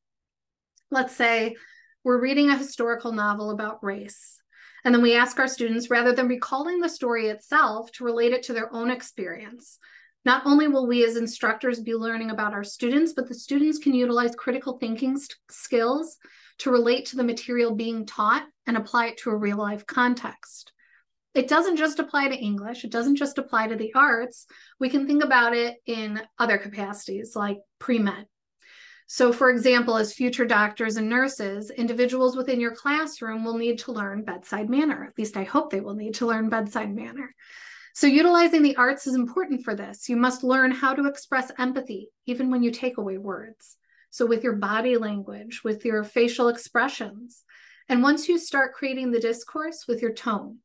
Let's 0.90 1.14
say 1.14 1.56
we're 2.02 2.20
reading 2.20 2.50
a 2.50 2.58
historical 2.58 3.12
novel 3.12 3.50
about 3.50 3.82
race, 3.82 4.40
and 4.84 4.94
then 4.94 5.02
we 5.02 5.16
ask 5.16 5.38
our 5.38 5.48
students, 5.48 5.90
rather 5.90 6.12
than 6.12 6.28
recalling 6.28 6.80
the 6.80 6.88
story 6.88 7.28
itself, 7.28 7.90
to 7.92 8.04
relate 8.04 8.32
it 8.32 8.42
to 8.44 8.52
their 8.52 8.72
own 8.74 8.90
experience. 8.90 9.78
Not 10.24 10.42
only 10.46 10.68
will 10.68 10.86
we 10.86 11.04
as 11.04 11.16
instructors 11.16 11.80
be 11.80 11.94
learning 11.94 12.30
about 12.30 12.52
our 12.52 12.64
students, 12.64 13.12
but 13.12 13.28
the 13.28 13.34
students 13.34 13.78
can 13.78 13.94
utilize 13.94 14.34
critical 14.34 14.78
thinking 14.78 15.18
skills 15.50 16.18
to 16.58 16.70
relate 16.70 17.06
to 17.06 17.16
the 17.16 17.24
material 17.24 17.74
being 17.74 18.06
taught 18.06 18.44
and 18.66 18.76
apply 18.76 19.06
it 19.06 19.18
to 19.18 19.30
a 19.30 19.36
real 19.36 19.58
life 19.58 19.86
context 19.86 20.72
it 21.34 21.48
doesn't 21.48 21.76
just 21.76 21.98
apply 21.98 22.28
to 22.28 22.36
English, 22.36 22.84
it 22.84 22.92
doesn't 22.92 23.16
just 23.16 23.38
apply 23.38 23.66
to 23.66 23.76
the 23.76 23.92
arts. 23.94 24.46
We 24.78 24.88
can 24.88 25.06
think 25.06 25.22
about 25.22 25.54
it 25.54 25.78
in 25.84 26.22
other 26.38 26.58
capacities 26.58 27.34
like 27.34 27.58
pre 27.80 27.98
med. 27.98 28.26
So, 29.06 29.32
for 29.32 29.50
example, 29.50 29.96
as 29.96 30.14
future 30.14 30.46
doctors 30.46 30.96
and 30.96 31.10
nurses, 31.10 31.70
individuals 31.70 32.36
within 32.36 32.60
your 32.60 32.74
classroom 32.74 33.44
will 33.44 33.58
need 33.58 33.80
to 33.80 33.92
learn 33.92 34.24
bedside 34.24 34.70
manner. 34.70 35.04
At 35.04 35.18
least 35.18 35.36
I 35.36 35.44
hope 35.44 35.70
they 35.70 35.80
will 35.80 35.94
need 35.94 36.14
to 36.14 36.26
learn 36.26 36.48
bedside 36.48 36.94
manner. 36.94 37.34
So, 37.94 38.06
utilizing 38.06 38.62
the 38.62 38.76
arts 38.76 39.06
is 39.06 39.14
important 39.14 39.62
for 39.62 39.74
this. 39.74 40.08
You 40.08 40.16
must 40.16 40.44
learn 40.44 40.70
how 40.70 40.94
to 40.94 41.06
express 41.06 41.50
empathy, 41.58 42.10
even 42.26 42.50
when 42.50 42.62
you 42.62 42.70
take 42.70 42.96
away 42.96 43.18
words. 43.18 43.76
So, 44.14 44.26
with 44.26 44.44
your 44.44 44.54
body 44.54 44.96
language, 44.96 45.64
with 45.64 45.84
your 45.84 46.04
facial 46.04 46.46
expressions. 46.46 47.42
And 47.88 48.00
once 48.00 48.28
you 48.28 48.38
start 48.38 48.74
creating 48.74 49.10
the 49.10 49.18
discourse 49.18 49.86
with 49.88 50.00
your 50.00 50.12
tone, 50.12 50.58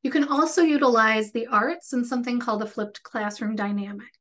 you 0.00 0.12
can 0.12 0.22
also 0.22 0.62
utilize 0.62 1.32
the 1.32 1.48
arts 1.48 1.92
in 1.92 2.04
something 2.04 2.38
called 2.38 2.62
a 2.62 2.66
flipped 2.68 3.02
classroom 3.02 3.56
dynamic. 3.56 4.14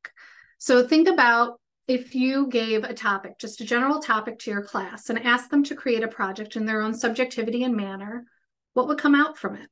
So 0.58 0.88
think 0.88 1.08
about 1.08 1.62
if 1.88 2.16
you 2.16 2.48
gave 2.48 2.86
a 2.86 2.94
topic, 2.96 3.38
just 3.38 3.62
a 3.62 3.66
general 3.66 4.00
topic 4.00 4.40
to 4.40 4.50
your 4.50 4.64
class, 4.64 5.12
and 5.12 5.24
asked 5.24 5.52
them 5.52 5.64
to 5.66 5.76
create 5.76 6.02
a 6.02 6.08
project 6.08 6.56
in 6.56 6.66
their 6.66 6.82
own 6.82 6.96
subjectivity 6.96 7.64
and 7.64 7.76
manner, 7.78 8.26
what 8.74 8.88
would 8.88 8.98
come 8.98 9.14
out 9.14 9.38
from 9.38 9.58
it? 9.58 9.70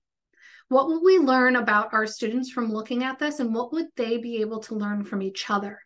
What 0.68 0.88
would 0.88 1.02
we 1.04 1.18
learn 1.18 1.56
about 1.56 1.96
our 1.96 2.06
students 2.06 2.52
from 2.52 2.72
looking 2.72 3.04
at 3.04 3.18
this, 3.18 3.40
and 3.40 3.56
what 3.56 3.74
would 3.74 3.88
they 3.96 4.20
be 4.20 4.42
able 4.42 4.60
to 4.60 4.76
learn 4.76 5.04
from 5.04 5.24
each 5.24 5.50
other? 5.50 5.80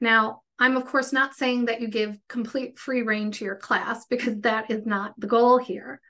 Now, 0.00 0.41
I'm 0.58 0.76
of 0.76 0.84
course 0.84 1.12
not 1.12 1.34
saying 1.34 1.66
that 1.66 1.80
you 1.80 1.88
give 1.88 2.18
complete 2.28 2.78
free 2.78 3.02
reign 3.02 3.32
to 3.32 3.44
your 3.44 3.56
class 3.56 4.06
because 4.06 4.40
that 4.40 4.70
is 4.70 4.86
not 4.86 5.18
the 5.18 5.26
goal 5.26 5.58
here. 5.58 6.00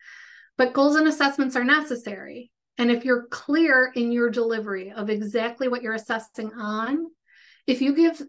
But 0.58 0.74
goals 0.74 0.96
and 0.96 1.08
assessments 1.08 1.56
are 1.56 1.64
necessary. 1.64 2.50
And 2.78 2.90
if 2.90 3.04
you're 3.04 3.26
clear 3.26 3.92
in 3.94 4.12
your 4.12 4.30
delivery 4.30 4.92
of 4.92 5.10
exactly 5.10 5.68
what 5.68 5.82
you're 5.82 5.94
assessing 5.94 6.52
on, 6.52 7.06
if 7.66 7.80
you 7.80 7.94
give 7.94 8.20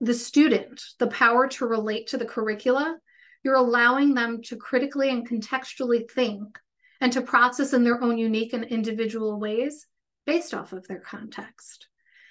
the 0.00 0.14
student 0.14 0.82
the 0.98 1.06
power 1.08 1.48
to 1.48 1.66
relate 1.66 2.08
to 2.08 2.18
the 2.18 2.24
curricula, 2.24 2.96
you're 3.42 3.54
allowing 3.54 4.14
them 4.14 4.42
to 4.42 4.56
critically 4.56 5.10
and 5.10 5.28
contextually 5.28 6.10
think 6.10 6.58
and 7.00 7.12
to 7.12 7.20
process 7.20 7.72
in 7.72 7.84
their 7.84 8.02
own 8.02 8.18
unique 8.18 8.52
and 8.52 8.64
individual 8.64 9.38
ways 9.38 9.86
based 10.24 10.54
off 10.54 10.72
of 10.72 10.86
their 10.88 11.00
context. 11.00 11.88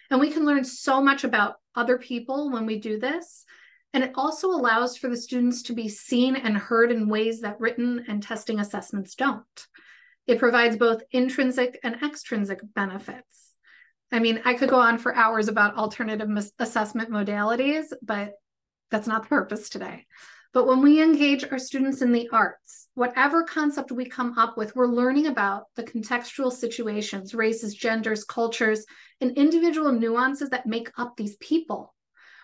And 0.10 0.20
we 0.20 0.32
can 0.32 0.46
learn 0.46 0.64
so 0.64 1.02
much 1.02 1.24
about 1.24 1.56
other 1.76 1.98
people 1.98 2.52
when 2.52 2.66
we 2.66 2.80
do 2.80 3.00
this. 3.00 3.46
And 3.94 4.04
it 4.04 4.12
also 4.16 4.50
allows 4.50 4.98
for 4.98 5.10
the 5.10 5.16
students 5.16 5.64
to 5.64 5.74
be 5.74 5.88
seen 5.88 6.36
and 6.36 6.58
heard 6.58 6.92
in 6.92 7.08
ways 7.08 7.42
that 7.42 7.60
written 7.60 8.06
and 8.08 8.22
testing 8.22 8.60
assessments 8.60 9.16
don't. 9.16 9.68
It 10.28 10.40
provides 10.40 10.76
both 10.76 11.04
intrinsic 11.12 11.80
and 11.84 12.02
extrinsic 12.04 12.60
benefits. 12.74 13.52
I 14.12 14.20
mean, 14.20 14.42
I 14.46 14.54
could 14.54 14.70
go 14.70 14.80
on 14.80 14.98
for 14.98 15.16
hours 15.16 15.48
about 15.48 15.78
alternative 15.78 16.30
assessment 16.60 17.10
modalities, 17.10 17.86
but 18.02 18.34
that's 18.92 19.08
not 19.08 19.24
the 19.24 19.30
purpose 19.30 19.70
today. 19.70 20.06
But 20.56 20.68
when 20.68 20.82
we 20.82 21.04
engage 21.04 21.44
our 21.44 21.60
students 21.60 22.02
in 22.02 22.14
the 22.14 22.30
arts, 22.32 22.88
whatever 22.94 23.44
concept 23.44 23.92
we 23.92 24.06
come 24.06 24.38
up 24.38 24.56
with, 24.56 24.74
we're 24.74 24.88
learning 24.88 25.28
about 25.28 25.66
the 25.76 25.84
contextual 25.84 26.50
situations, 26.50 27.36
races, 27.36 27.76
genders, 27.76 28.24
cultures, 28.24 28.86
and 29.20 29.38
individual 29.38 29.92
nuances 29.92 30.52
that 30.52 30.66
make 30.66 30.90
up 30.98 31.18
these 31.18 31.36
people. 31.42 31.94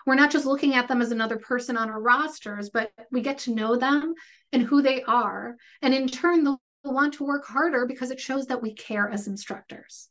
We're 0.04 0.16
not 0.16 0.30
just 0.30 0.44
looking 0.44 0.74
at 0.74 0.88
them 0.88 1.00
as 1.00 1.10
another 1.10 1.38
person 1.38 1.78
on 1.78 1.88
our 1.88 2.02
rosters, 2.02 2.68
but 2.68 2.92
we 3.10 3.22
get 3.22 3.38
to 3.38 3.54
know 3.54 3.76
them 3.76 4.12
and 4.52 4.62
who 4.62 4.82
they 4.82 5.02
are. 5.04 5.56
And 5.80 5.94
in 5.94 6.06
turn, 6.06 6.44
they'll 6.44 6.60
want 6.84 7.14
to 7.14 7.24
work 7.24 7.46
harder 7.46 7.86
because 7.86 8.10
it 8.10 8.20
shows 8.20 8.44
that 8.48 8.60
we 8.60 8.74
care 8.74 9.08
as 9.08 9.26
instructors. 9.26 10.10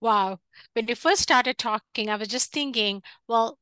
Wow. 0.00 0.38
When 0.72 0.88
you 0.88 0.94
first 0.94 1.20
started 1.20 1.58
talking, 1.58 2.08
I 2.08 2.16
was 2.16 2.28
just 2.28 2.50
thinking, 2.50 3.02
well, 3.28 3.58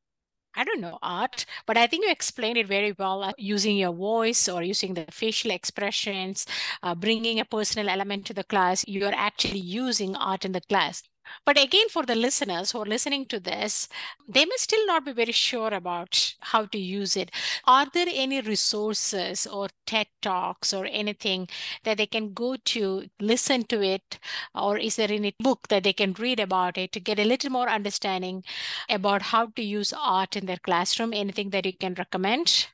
I 0.54 0.64
don't 0.64 0.80
know 0.80 0.98
art, 1.02 1.46
but 1.66 1.76
I 1.76 1.86
think 1.86 2.04
you 2.04 2.10
explained 2.10 2.58
it 2.58 2.66
very 2.66 2.92
well 2.92 3.22
uh, 3.22 3.32
using 3.38 3.76
your 3.76 3.92
voice 3.92 4.48
or 4.48 4.62
using 4.62 4.94
the 4.94 5.06
facial 5.10 5.50
expressions, 5.50 6.46
uh, 6.82 6.94
bringing 6.94 7.38
a 7.40 7.44
personal 7.44 7.88
element 7.88 8.26
to 8.26 8.34
the 8.34 8.44
class. 8.44 8.84
You're 8.86 9.14
actually 9.14 9.60
using 9.60 10.16
art 10.16 10.44
in 10.44 10.52
the 10.52 10.60
class. 10.60 11.02
But 11.44 11.58
again, 11.62 11.88
for 11.88 12.04
the 12.04 12.14
listeners 12.14 12.72
who 12.72 12.80
are 12.80 12.86
listening 12.86 13.26
to 13.26 13.40
this, 13.40 13.88
they 14.28 14.44
may 14.44 14.56
still 14.56 14.86
not 14.86 15.04
be 15.04 15.12
very 15.12 15.32
sure 15.32 15.72
about 15.72 16.34
how 16.40 16.66
to 16.66 16.78
use 16.78 17.16
it. 17.16 17.30
Are 17.66 17.86
there 17.92 18.06
any 18.08 18.40
resources 18.40 19.46
or 19.46 19.68
TED 19.86 20.06
Talks 20.22 20.72
or 20.72 20.86
anything 20.86 21.48
that 21.84 21.98
they 21.98 22.06
can 22.06 22.32
go 22.32 22.56
to 22.56 23.04
listen 23.20 23.64
to 23.64 23.82
it? 23.82 24.18
Or 24.54 24.78
is 24.78 24.96
there 24.96 25.10
any 25.10 25.34
book 25.38 25.68
that 25.68 25.84
they 25.84 25.92
can 25.92 26.12
read 26.14 26.40
about 26.40 26.78
it 26.78 26.92
to 26.92 27.00
get 27.00 27.18
a 27.18 27.24
little 27.24 27.50
more 27.50 27.68
understanding 27.68 28.44
about 28.88 29.22
how 29.22 29.46
to 29.46 29.62
use 29.62 29.92
art 29.92 30.36
in 30.36 30.46
their 30.46 30.58
classroom? 30.58 31.12
Anything 31.12 31.50
that 31.50 31.66
you 31.66 31.72
can 31.72 31.94
recommend? 31.94 32.68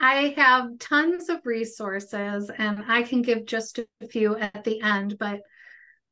I 0.00 0.34
have 0.36 0.78
tons 0.78 1.30
of 1.30 1.46
resources 1.46 2.50
and 2.58 2.84
I 2.86 3.02
can 3.02 3.22
give 3.22 3.46
just 3.46 3.78
a 3.78 4.06
few 4.06 4.36
at 4.36 4.62
the 4.62 4.80
end, 4.82 5.16
but 5.18 5.40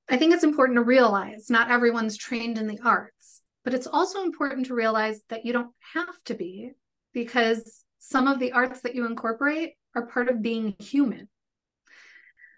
I 0.09 0.17
think 0.17 0.35
it's 0.35 0.45
important 0.45 0.77
to 0.77 0.83
realize 0.83 1.49
not 1.49 1.71
everyone's 1.71 2.17
trained 2.17 2.59
in 2.59 2.67
the 2.67 2.81
arts, 2.85 3.41
but 3.65 3.75
it's 3.75 3.87
also 3.87 4.23
important 4.23 4.67
to 4.67 4.75
realize 4.75 5.21
that 5.31 5.47
you 5.47 5.53
don't 5.53 5.73
have 5.95 6.23
to 6.27 6.35
be 6.35 6.73
because 7.13 7.85
some 7.99 8.29
of 8.29 8.39
the 8.39 8.53
arts 8.53 8.83
that 8.83 8.95
you 8.95 9.07
incorporate 9.07 9.73
are 9.95 10.07
part 10.07 10.29
of 10.29 10.43
being 10.43 10.77
human. 10.79 11.29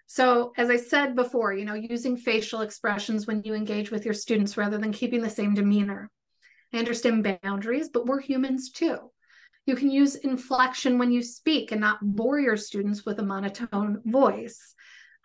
So, 0.07 0.53
as 0.57 0.69
I 0.69 0.77
said 0.77 1.15
before, 1.15 1.53
you 1.53 1.65
know, 1.65 1.73
using 1.73 2.15
facial 2.15 2.61
expressions 2.61 3.27
when 3.27 3.43
you 3.43 3.53
engage 3.53 3.91
with 3.91 4.05
your 4.05 4.13
students 4.13 4.57
rather 4.57 4.77
than 4.77 4.93
keeping 4.93 5.21
the 5.21 5.29
same 5.29 5.53
demeanor. 5.53 6.09
I 6.73 6.79
understand 6.79 7.39
boundaries, 7.43 7.89
but 7.89 8.05
we're 8.05 8.21
humans 8.21 8.71
too. 8.71 9.11
You 9.65 9.75
can 9.75 9.91
use 9.91 10.15
inflection 10.15 10.97
when 10.97 11.11
you 11.11 11.21
speak 11.21 11.73
and 11.73 11.81
not 11.81 11.99
bore 12.01 12.39
your 12.39 12.55
students 12.55 13.05
with 13.05 13.19
a 13.19 13.23
monotone 13.23 14.01
voice. 14.05 14.73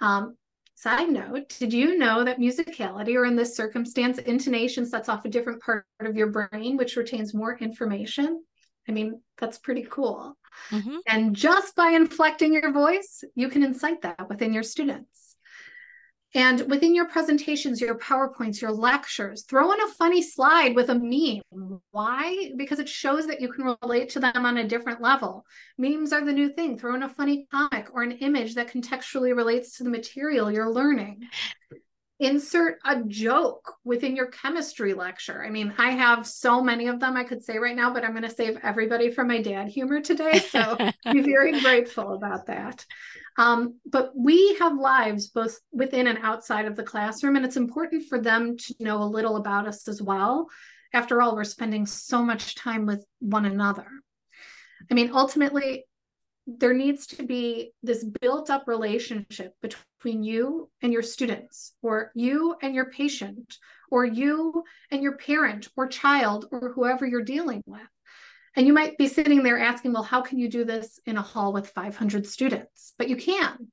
Um, 0.00 0.36
side 0.82 1.08
note, 1.08 1.54
did 1.60 1.72
you 1.72 1.96
know 1.96 2.24
that 2.24 2.40
musicality, 2.40 3.14
or 3.14 3.24
in 3.24 3.36
this 3.36 3.56
circumstance, 3.56 4.18
intonation 4.18 4.84
sets 4.84 5.08
off 5.08 5.24
a 5.24 5.28
different 5.28 5.62
part 5.62 5.86
of 6.00 6.16
your 6.16 6.26
brain, 6.26 6.76
which 6.76 6.96
retains 6.96 7.32
more 7.32 7.56
information? 7.58 8.42
I 8.88 8.92
mean, 8.92 9.20
that's 9.38 9.58
pretty 9.58 9.86
cool. 9.88 10.36
Mm-hmm. 10.70 10.96
And 11.06 11.36
just 11.36 11.76
by 11.76 11.90
inflecting 11.90 12.52
your 12.52 12.72
voice, 12.72 13.22
you 13.36 13.48
can 13.48 13.62
incite 13.62 14.02
that 14.02 14.28
within 14.28 14.52
your 14.52 14.64
students. 14.64 15.21
And 16.34 16.62
within 16.70 16.94
your 16.94 17.08
presentations, 17.08 17.80
your 17.80 17.98
PowerPoints, 17.98 18.60
your 18.60 18.72
lectures, 18.72 19.42
throw 19.42 19.70
in 19.72 19.80
a 19.82 19.88
funny 19.88 20.22
slide 20.22 20.74
with 20.74 20.88
a 20.88 20.94
meme. 20.94 21.80
Why? 21.90 22.52
Because 22.56 22.78
it 22.78 22.88
shows 22.88 23.26
that 23.26 23.40
you 23.40 23.52
can 23.52 23.76
relate 23.82 24.08
to 24.10 24.20
them 24.20 24.46
on 24.46 24.56
a 24.56 24.66
different 24.66 25.02
level. 25.02 25.44
Memes 25.76 26.12
are 26.12 26.24
the 26.24 26.32
new 26.32 26.48
thing. 26.48 26.78
Throw 26.78 26.94
in 26.94 27.02
a 27.02 27.08
funny 27.08 27.46
comic 27.50 27.88
or 27.92 28.02
an 28.02 28.12
image 28.12 28.54
that 28.54 28.72
contextually 28.72 29.36
relates 29.36 29.76
to 29.76 29.84
the 29.84 29.90
material 29.90 30.50
you're 30.50 30.72
learning 30.72 31.28
insert 32.22 32.78
a 32.84 33.02
joke 33.02 33.74
within 33.84 34.14
your 34.14 34.26
chemistry 34.26 34.94
lecture. 34.94 35.44
I 35.44 35.50
mean, 35.50 35.74
I 35.76 35.90
have 35.90 36.24
so 36.24 36.62
many 36.62 36.86
of 36.86 37.00
them 37.00 37.16
I 37.16 37.24
could 37.24 37.42
say 37.42 37.58
right 37.58 37.74
now, 37.74 37.92
but 37.92 38.04
I'm 38.04 38.12
going 38.12 38.22
to 38.22 38.30
save 38.30 38.58
everybody 38.62 39.10
from 39.10 39.26
my 39.26 39.42
dad 39.42 39.68
humor 39.68 40.00
today. 40.00 40.38
So 40.38 40.76
be 41.12 41.20
very 41.20 41.60
grateful 41.60 42.14
about 42.14 42.46
that. 42.46 42.86
Um, 43.38 43.78
but 43.86 44.12
we 44.14 44.56
have 44.56 44.76
lives 44.76 45.28
both 45.28 45.58
within 45.72 46.06
and 46.06 46.18
outside 46.22 46.66
of 46.66 46.76
the 46.76 46.82
classroom, 46.82 47.36
and 47.36 47.44
it's 47.44 47.56
important 47.56 48.04
for 48.08 48.20
them 48.20 48.56
to 48.56 48.74
know 48.80 49.02
a 49.02 49.04
little 49.04 49.36
about 49.36 49.66
us 49.66 49.88
as 49.88 50.02
well. 50.02 50.48
After 50.92 51.22
all, 51.22 51.34
we're 51.34 51.44
spending 51.44 51.86
so 51.86 52.22
much 52.22 52.54
time 52.54 52.84
with 52.84 53.04
one 53.20 53.46
another. 53.46 53.86
I 54.90 54.94
mean, 54.94 55.12
ultimately, 55.14 55.86
there 56.46 56.74
needs 56.74 57.06
to 57.06 57.22
be 57.22 57.72
this 57.82 58.04
built 58.20 58.50
up 58.50 58.64
relationship 58.66 59.54
between 59.62 60.22
you 60.22 60.68
and 60.82 60.92
your 60.92 61.02
students, 61.02 61.72
or 61.82 62.10
you 62.14 62.56
and 62.60 62.74
your 62.74 62.90
patient, 62.90 63.56
or 63.90 64.04
you 64.04 64.64
and 64.90 65.02
your 65.02 65.16
parent 65.16 65.68
or 65.76 65.86
child, 65.86 66.46
or 66.50 66.72
whoever 66.74 67.06
you're 67.06 67.22
dealing 67.22 67.62
with. 67.64 67.80
And 68.54 68.66
you 68.66 68.72
might 68.72 68.98
be 68.98 69.08
sitting 69.08 69.42
there 69.42 69.58
asking, 69.58 69.92
well, 69.92 70.02
how 70.02 70.20
can 70.20 70.38
you 70.38 70.48
do 70.48 70.64
this 70.64 71.00
in 71.06 71.16
a 71.16 71.22
hall 71.22 71.52
with 71.52 71.70
500 71.70 72.26
students? 72.26 72.92
But 72.98 73.08
you 73.08 73.16
can. 73.16 73.68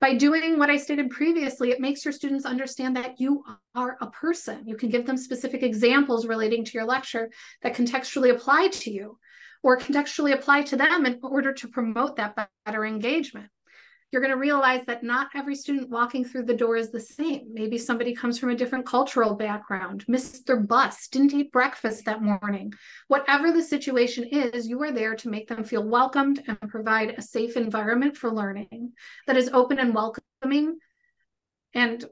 By 0.00 0.14
doing 0.16 0.58
what 0.58 0.70
I 0.70 0.78
stated 0.78 1.10
previously, 1.10 1.70
it 1.70 1.78
makes 1.78 2.04
your 2.04 2.12
students 2.12 2.44
understand 2.44 2.96
that 2.96 3.20
you 3.20 3.44
are 3.74 3.96
a 4.00 4.10
person. 4.10 4.66
You 4.66 4.76
can 4.76 4.88
give 4.88 5.06
them 5.06 5.16
specific 5.16 5.62
examples 5.62 6.26
relating 6.26 6.64
to 6.64 6.72
your 6.72 6.86
lecture 6.86 7.30
that 7.62 7.76
contextually 7.76 8.32
apply 8.32 8.68
to 8.68 8.90
you 8.90 9.18
or 9.62 9.78
contextually 9.78 10.32
apply 10.32 10.62
to 10.62 10.76
them 10.76 11.06
in 11.06 11.20
order 11.22 11.52
to 11.52 11.68
promote 11.68 12.16
that 12.16 12.48
better 12.66 12.84
engagement. 12.84 13.48
You're 14.12 14.20
going 14.20 14.30
to 14.30 14.38
realize 14.38 14.84
that 14.86 15.02
not 15.02 15.30
every 15.34 15.54
student 15.54 15.88
walking 15.88 16.22
through 16.22 16.44
the 16.44 16.54
door 16.54 16.76
is 16.76 16.90
the 16.90 17.00
same. 17.00 17.48
Maybe 17.50 17.78
somebody 17.78 18.14
comes 18.14 18.38
from 18.38 18.50
a 18.50 18.54
different 18.54 18.84
cultural 18.84 19.34
background, 19.34 20.04
their 20.46 20.60
bus, 20.60 21.08
didn't 21.08 21.32
eat 21.32 21.50
breakfast 21.50 22.04
that 22.04 22.22
morning. 22.22 22.74
Whatever 23.08 23.52
the 23.52 23.62
situation 23.62 24.24
is, 24.24 24.68
you 24.68 24.82
are 24.82 24.92
there 24.92 25.16
to 25.16 25.30
make 25.30 25.48
them 25.48 25.64
feel 25.64 25.82
welcomed 25.82 26.42
and 26.46 26.60
provide 26.68 27.14
a 27.16 27.22
safe 27.22 27.56
environment 27.56 28.14
for 28.14 28.30
learning 28.30 28.92
that 29.26 29.38
is 29.38 29.48
open 29.54 29.78
and 29.78 29.94
welcoming 29.94 30.78
and 31.72 32.04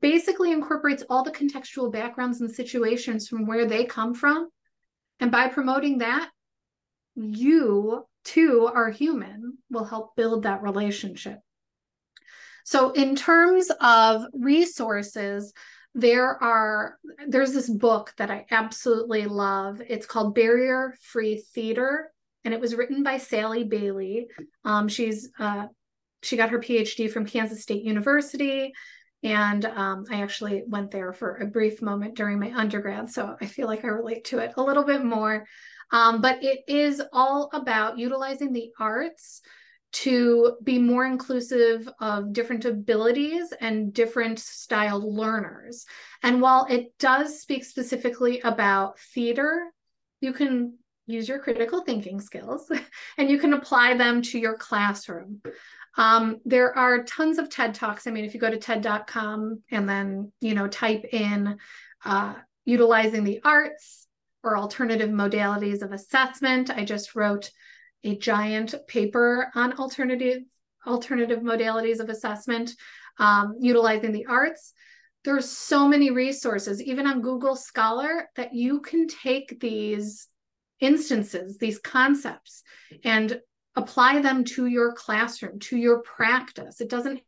basically 0.00 0.52
incorporates 0.52 1.04
all 1.10 1.22
the 1.22 1.30
contextual 1.30 1.92
backgrounds 1.92 2.40
and 2.40 2.50
situations 2.50 3.28
from 3.28 3.46
where 3.46 3.66
they 3.66 3.84
come 3.84 4.14
from 4.14 4.48
and 5.20 5.30
by 5.30 5.48
promoting 5.48 5.98
that, 5.98 6.30
you 7.14 8.06
too 8.24 8.70
are 8.72 8.90
human 8.90 9.58
will 9.70 9.84
help 9.84 10.16
build 10.16 10.44
that 10.44 10.62
relationship. 10.62 11.38
So, 12.64 12.92
in 12.92 13.16
terms 13.16 13.70
of 13.80 14.24
resources, 14.32 15.52
there 15.94 16.42
are 16.42 16.98
there's 17.28 17.52
this 17.52 17.68
book 17.68 18.12
that 18.16 18.30
I 18.30 18.46
absolutely 18.50 19.26
love. 19.26 19.82
It's 19.86 20.06
called 20.06 20.34
Barrier 20.34 20.94
Free 21.02 21.42
Theater, 21.54 22.12
and 22.44 22.54
it 22.54 22.60
was 22.60 22.74
written 22.74 23.02
by 23.02 23.18
Sally 23.18 23.64
Bailey. 23.64 24.28
Um, 24.64 24.88
she's 24.88 25.30
uh, 25.38 25.66
she 26.22 26.36
got 26.36 26.50
her 26.50 26.60
PhD 26.60 27.10
from 27.10 27.26
Kansas 27.26 27.62
State 27.62 27.82
University. 27.82 28.72
And 29.24 29.64
um, 29.64 30.04
I 30.10 30.22
actually 30.22 30.64
went 30.66 30.90
there 30.90 31.12
for 31.12 31.36
a 31.36 31.46
brief 31.46 31.80
moment 31.80 32.16
during 32.16 32.40
my 32.40 32.52
undergrad. 32.52 33.08
So 33.10 33.36
I 33.40 33.46
feel 33.46 33.68
like 33.68 33.84
I 33.84 33.88
relate 33.88 34.24
to 34.26 34.38
it 34.38 34.54
a 34.56 34.62
little 34.62 34.82
bit 34.82 35.04
more. 35.04 35.46
Um, 35.92 36.20
but 36.20 36.42
it 36.42 36.60
is 36.66 37.02
all 37.12 37.50
about 37.52 37.98
utilizing 37.98 38.52
the 38.52 38.72
arts 38.80 39.42
to 39.92 40.56
be 40.62 40.78
more 40.78 41.04
inclusive 41.04 41.86
of 42.00 42.32
different 42.32 42.64
abilities 42.64 43.52
and 43.60 43.92
different 43.92 44.38
styled 44.38 45.04
learners. 45.04 45.84
And 46.22 46.40
while 46.40 46.66
it 46.70 46.96
does 46.98 47.40
speak 47.40 47.64
specifically 47.64 48.40
about 48.40 48.98
theater, 48.98 49.70
you 50.22 50.32
can 50.32 50.78
use 51.06 51.28
your 51.28 51.40
critical 51.40 51.82
thinking 51.82 52.20
skills 52.20 52.70
and 53.18 53.28
you 53.28 53.38
can 53.38 53.52
apply 53.52 53.94
them 53.94 54.22
to 54.22 54.38
your 54.38 54.56
classroom. 54.56 55.42
Um, 55.98 56.40
there 56.46 56.76
are 56.76 57.04
tons 57.04 57.36
of 57.36 57.50
TED 57.50 57.74
Talks. 57.74 58.06
I 58.06 58.12
mean, 58.12 58.24
if 58.24 58.32
you 58.32 58.40
go 58.40 58.50
to 58.50 58.56
TED.com 58.56 59.62
and 59.70 59.86
then, 59.86 60.32
you 60.40 60.54
know, 60.54 60.68
type 60.68 61.04
in 61.12 61.58
uh, 62.02 62.34
utilizing 62.64 63.24
the 63.24 63.42
arts 63.44 64.06
or 64.42 64.56
alternative 64.56 65.10
modalities 65.10 65.82
of 65.82 65.92
assessment, 65.92 66.70
I 66.70 66.84
just 66.84 67.14
wrote 67.14 67.50
a 68.04 68.16
giant 68.16 68.74
paper 68.88 69.50
on 69.54 69.74
alternative 69.74 70.42
alternative 70.84 71.38
modalities 71.40 72.00
of 72.00 72.08
assessment 72.08 72.72
um, 73.18 73.54
utilizing 73.60 74.10
the 74.10 74.26
arts 74.26 74.72
there's 75.24 75.48
so 75.48 75.86
many 75.86 76.10
resources 76.10 76.82
even 76.82 77.06
on 77.06 77.22
google 77.22 77.54
scholar 77.54 78.28
that 78.34 78.52
you 78.52 78.80
can 78.80 79.06
take 79.06 79.60
these 79.60 80.26
instances 80.80 81.56
these 81.58 81.78
concepts 81.78 82.64
and 83.04 83.40
apply 83.76 84.20
them 84.20 84.44
to 84.44 84.66
your 84.66 84.92
classroom, 84.92 85.58
to 85.58 85.76
your 85.76 86.02
practice. 86.02 86.80
It 86.80 86.90
doesn't 86.90 87.20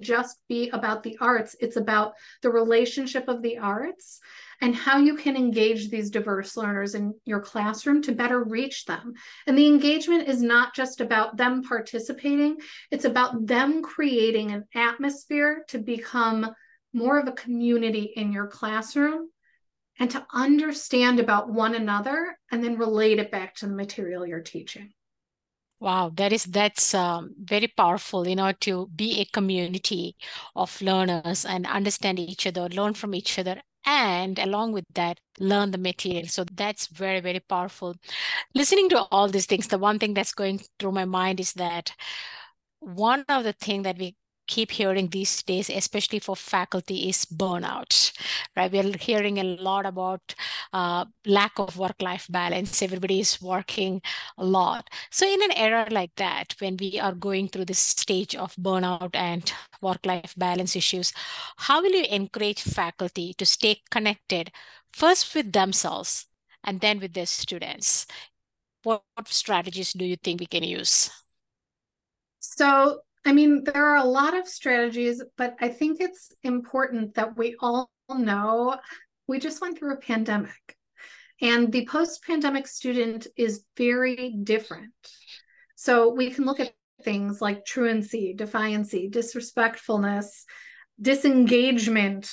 just 0.00 0.38
be 0.48 0.70
about 0.70 1.02
the 1.02 1.16
arts, 1.20 1.56
it's 1.60 1.76
about 1.76 2.14
the 2.42 2.50
relationship 2.50 3.28
of 3.28 3.42
the 3.42 3.58
arts 3.58 4.20
and 4.60 4.74
how 4.74 4.98
you 4.98 5.16
can 5.16 5.36
engage 5.36 5.88
these 5.88 6.10
diverse 6.10 6.56
learners 6.56 6.94
in 6.94 7.14
your 7.24 7.40
classroom 7.40 8.02
to 8.02 8.12
better 8.12 8.42
reach 8.42 8.84
them. 8.86 9.14
And 9.46 9.56
the 9.56 9.66
engagement 9.66 10.28
is 10.28 10.42
not 10.42 10.74
just 10.74 11.00
about 11.00 11.36
them 11.36 11.62
participating, 11.62 12.58
it's 12.90 13.04
about 13.04 13.46
them 13.46 13.82
creating 13.82 14.50
an 14.52 14.64
atmosphere 14.74 15.64
to 15.68 15.78
become 15.78 16.52
more 16.92 17.18
of 17.18 17.28
a 17.28 17.32
community 17.32 18.12
in 18.16 18.32
your 18.32 18.46
classroom 18.46 19.28
and 19.98 20.10
to 20.10 20.26
understand 20.32 21.20
about 21.20 21.50
one 21.50 21.74
another 21.74 22.38
and 22.50 22.62
then 22.62 22.78
relate 22.78 23.18
it 23.18 23.30
back 23.30 23.54
to 23.56 23.66
the 23.66 23.74
material 23.74 24.26
you're 24.26 24.40
teaching. 24.40 24.92
Wow, 25.80 26.10
that 26.14 26.32
is 26.32 26.44
that's 26.44 26.92
um, 26.94 27.34
very 27.38 27.68
powerful, 27.68 28.26
you 28.26 28.34
know, 28.34 28.52
to 28.52 28.88
be 28.96 29.20
a 29.20 29.24
community 29.26 30.16
of 30.56 30.80
learners 30.82 31.44
and 31.44 31.66
understand 31.66 32.18
each 32.18 32.46
other, 32.48 32.68
learn 32.68 32.94
from 32.94 33.14
each 33.14 33.38
other, 33.38 33.62
and 33.86 34.38
along 34.40 34.72
with 34.72 34.84
that, 34.94 35.20
learn 35.38 35.70
the 35.70 35.78
material. 35.78 36.26
So 36.26 36.44
that's 36.52 36.88
very, 36.88 37.20
very 37.20 37.38
powerful. 37.40 37.94
Listening 38.54 38.88
to 38.90 39.02
all 39.12 39.28
these 39.28 39.46
things, 39.46 39.68
the 39.68 39.78
one 39.78 39.98
thing 40.00 40.14
that's 40.14 40.32
going 40.34 40.60
through 40.80 40.92
my 40.92 41.04
mind 41.06 41.40
is 41.40 41.52
that 41.54 41.92
one 42.80 43.24
of 43.28 43.44
the 43.44 43.52
things 43.52 43.84
that 43.84 43.98
we 43.98 44.16
keep 44.48 44.72
hearing 44.72 45.08
these 45.08 45.42
days, 45.42 45.70
especially 45.70 46.18
for 46.18 46.34
faculty, 46.34 47.08
is 47.08 47.24
burnout. 47.24 48.12
Right? 48.56 48.72
We're 48.72 48.96
hearing 48.98 49.38
a 49.38 49.44
lot 49.44 49.86
about 49.86 50.34
uh, 50.72 51.04
lack 51.26 51.58
of 51.58 51.76
work-life 51.76 52.26
balance. 52.28 52.82
Everybody 52.82 53.20
is 53.20 53.40
working 53.40 54.02
a 54.36 54.44
lot. 54.44 54.90
So 55.10 55.26
in 55.32 55.42
an 55.42 55.52
era 55.52 55.86
like 55.90 56.12
that, 56.16 56.54
when 56.58 56.76
we 56.78 56.98
are 56.98 57.14
going 57.14 57.48
through 57.48 57.66
this 57.66 57.78
stage 57.78 58.34
of 58.34 58.56
burnout 58.56 59.14
and 59.14 59.52
work-life 59.80 60.34
balance 60.36 60.74
issues, 60.74 61.12
how 61.58 61.80
will 61.80 61.92
you 61.92 62.06
encourage 62.10 62.62
faculty 62.62 63.34
to 63.34 63.46
stay 63.46 63.82
connected 63.90 64.50
first 64.92 65.34
with 65.34 65.52
themselves 65.52 66.26
and 66.64 66.80
then 66.80 66.98
with 66.98 67.14
their 67.14 67.26
students? 67.26 68.06
what 68.88 69.02
strategies 69.26 69.92
do 69.92 70.04
you 70.04 70.16
think 70.16 70.40
we 70.40 70.46
can 70.46 70.64
use? 70.64 71.10
So, 72.38 73.00
I 73.24 73.32
mean, 73.32 73.64
there 73.64 73.86
are 73.86 73.96
a 73.96 74.04
lot 74.04 74.36
of 74.36 74.48
strategies, 74.48 75.22
but 75.36 75.56
I 75.60 75.68
think 75.68 76.00
it's 76.00 76.32
important 76.42 77.14
that 77.14 77.36
we 77.36 77.56
all 77.60 77.90
know 78.08 78.78
we 79.26 79.38
just 79.38 79.60
went 79.60 79.78
through 79.78 79.94
a 79.94 79.98
pandemic. 79.98 80.76
And 81.40 81.70
the 81.70 81.86
post 81.86 82.24
pandemic 82.24 82.66
student 82.66 83.26
is 83.36 83.64
very 83.76 84.36
different. 84.42 84.92
So 85.76 86.12
we 86.12 86.30
can 86.30 86.44
look 86.44 86.58
at 86.58 86.72
things 87.02 87.40
like 87.40 87.64
truancy, 87.64 88.34
defiancy, 88.36 89.10
disrespectfulness, 89.10 90.44
disengagement, 91.00 92.30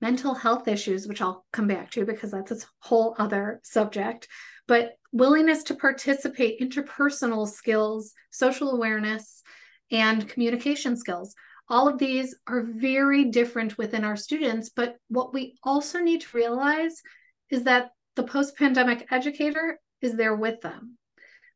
mental 0.00 0.34
health 0.34 0.68
issues, 0.68 1.06
which 1.06 1.20
I'll 1.20 1.44
come 1.52 1.66
back 1.66 1.90
to 1.92 2.04
because 2.04 2.30
that's 2.30 2.50
a 2.50 2.66
whole 2.80 3.14
other 3.18 3.60
subject, 3.62 4.28
but 4.66 4.92
willingness 5.12 5.62
to 5.64 5.74
participate, 5.74 6.60
interpersonal 6.60 7.48
skills, 7.48 8.12
social 8.30 8.70
awareness, 8.70 9.42
and 9.90 10.28
communication 10.28 10.96
skills. 10.96 11.34
All 11.68 11.88
of 11.88 11.98
these 11.98 12.36
are 12.46 12.62
very 12.62 13.24
different 13.24 13.76
within 13.76 14.04
our 14.04 14.16
students, 14.16 14.68
but 14.68 14.96
what 15.08 15.34
we 15.34 15.56
also 15.62 15.98
need 15.98 16.20
to 16.22 16.36
realize 16.36 17.02
is 17.50 17.64
that 17.64 17.90
the 18.14 18.22
post 18.22 18.56
pandemic 18.56 19.06
educator 19.10 19.78
is 20.00 20.14
there 20.16 20.36
with 20.36 20.60
them. 20.60 20.96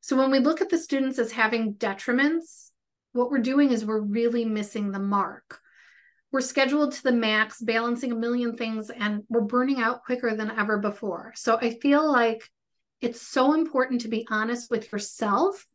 So 0.01 0.16
when 0.16 0.31
we 0.31 0.38
look 0.38 0.61
at 0.61 0.69
the 0.69 0.79
students 0.79 1.19
as 1.19 1.33
having 1.33 1.75
detriments, 1.75 2.71
what 3.12 3.31
we're 3.31 3.38
doing 3.38 3.71
is 3.71 3.85
we're 3.85 4.01
really 4.01 4.45
missing 4.45 4.90
the 4.90 4.99
mark. 4.99 5.61
We're 6.33 6.40
scheduled 6.40 6.93
to 6.93 7.03
the 7.03 7.12
max, 7.12 7.61
balancing 7.61 8.12
a 8.12 8.16
million 8.16 8.57
things, 8.57 8.90
and 8.90 9.25
we're 9.29 9.40
burning 9.40 9.81
out 9.81 10.05
quicker 10.05 10.35
than 10.35 10.51
ever 10.51 10.79
before. 10.79 11.33
So 11.35 11.59
I 11.61 11.79
feel 11.81 12.11
like 12.11 12.49
it's 13.01 13.21
so 13.21 13.55
important 13.55 14.03
to 14.03 14.09
be 14.09 14.27
honest 14.31 14.71
with 14.71 14.93
yourself, 14.93 15.66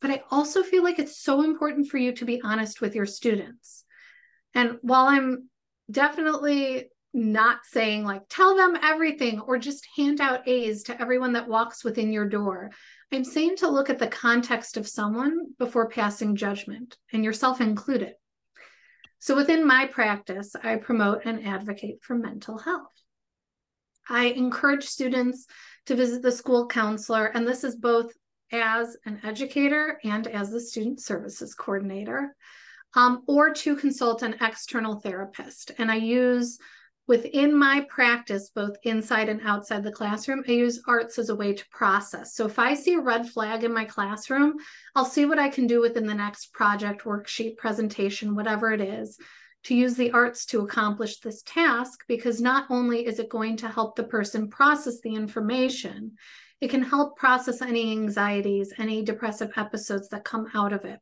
but 0.00 0.10
I 0.10 0.22
also 0.30 0.62
feel 0.62 0.82
like 0.82 0.98
it's 0.98 1.20
so 1.20 1.42
important 1.42 1.88
for 1.88 1.98
you 1.98 2.12
to 2.12 2.24
be 2.24 2.40
honest 2.42 2.80
with 2.80 2.94
your 2.94 3.06
students. 3.06 3.84
And 4.54 4.78
while 4.82 5.06
I'm 5.06 5.48
definitely 5.90 6.90
not 7.16 7.60
saying 7.64 8.04
like 8.04 8.22
tell 8.28 8.54
them 8.56 8.76
everything 8.82 9.40
or 9.40 9.58
just 9.58 9.86
hand 9.96 10.20
out 10.20 10.46
A's 10.46 10.82
to 10.82 11.00
everyone 11.00 11.32
that 11.32 11.48
walks 11.48 11.82
within 11.82 12.12
your 12.12 12.28
door. 12.28 12.70
I'm 13.10 13.24
saying 13.24 13.56
to 13.56 13.68
look 13.68 13.88
at 13.88 13.98
the 13.98 14.06
context 14.06 14.76
of 14.76 14.86
someone 14.86 15.54
before 15.58 15.88
passing 15.88 16.36
judgment, 16.36 16.98
and 17.12 17.24
yourself 17.24 17.60
included. 17.60 18.14
So 19.18 19.34
within 19.34 19.66
my 19.66 19.86
practice, 19.86 20.54
I 20.62 20.76
promote 20.76 21.22
and 21.24 21.46
advocate 21.46 22.02
for 22.02 22.14
mental 22.16 22.58
health. 22.58 22.92
I 24.08 24.26
encourage 24.26 24.84
students 24.84 25.46
to 25.86 25.96
visit 25.96 26.22
the 26.22 26.32
school 26.32 26.66
counselor, 26.66 27.26
and 27.26 27.46
this 27.46 27.64
is 27.64 27.76
both 27.76 28.12
as 28.52 28.96
an 29.04 29.20
educator 29.24 29.98
and 30.04 30.26
as 30.26 30.50
the 30.50 30.60
student 30.60 31.00
services 31.00 31.54
coordinator, 31.54 32.34
um, 32.94 33.22
or 33.26 33.52
to 33.52 33.76
consult 33.76 34.22
an 34.22 34.36
external 34.40 35.00
therapist. 35.00 35.72
And 35.78 35.90
I 35.90 35.96
use 35.96 36.58
within 37.08 37.56
my 37.56 37.86
practice, 37.88 38.50
both 38.54 38.76
inside 38.82 39.28
and 39.28 39.40
outside 39.44 39.82
the 39.82 39.92
classroom, 39.92 40.42
I 40.48 40.52
use 40.52 40.82
arts 40.88 41.18
as 41.18 41.28
a 41.28 41.36
way 41.36 41.52
to 41.52 41.68
process. 41.70 42.34
So 42.34 42.46
if 42.46 42.58
I 42.58 42.74
see 42.74 42.94
a 42.94 43.00
red 43.00 43.28
flag 43.28 43.62
in 43.62 43.72
my 43.72 43.84
classroom, 43.84 44.54
I'll 44.94 45.04
see 45.04 45.24
what 45.24 45.38
I 45.38 45.48
can 45.48 45.66
do 45.66 45.80
within 45.80 46.06
the 46.06 46.14
next 46.14 46.52
project, 46.52 47.04
worksheet, 47.04 47.58
presentation, 47.58 48.34
whatever 48.34 48.72
it 48.72 48.80
is, 48.80 49.18
to 49.64 49.74
use 49.74 49.94
the 49.94 50.12
arts 50.12 50.46
to 50.46 50.60
accomplish 50.60 51.20
this 51.20 51.42
task, 51.42 52.00
because 52.08 52.40
not 52.40 52.66
only 52.70 53.06
is 53.06 53.18
it 53.18 53.28
going 53.28 53.56
to 53.58 53.68
help 53.68 53.96
the 53.96 54.04
person 54.04 54.48
process 54.48 55.00
the 55.00 55.14
information, 55.14 56.12
it 56.60 56.68
can 56.68 56.82
help 56.82 57.16
process 57.16 57.60
any 57.60 57.92
anxieties, 57.92 58.72
any 58.78 59.02
depressive 59.02 59.52
episodes 59.56 60.08
that 60.08 60.24
come 60.24 60.46
out 60.54 60.72
of 60.72 60.84
it. 60.84 60.98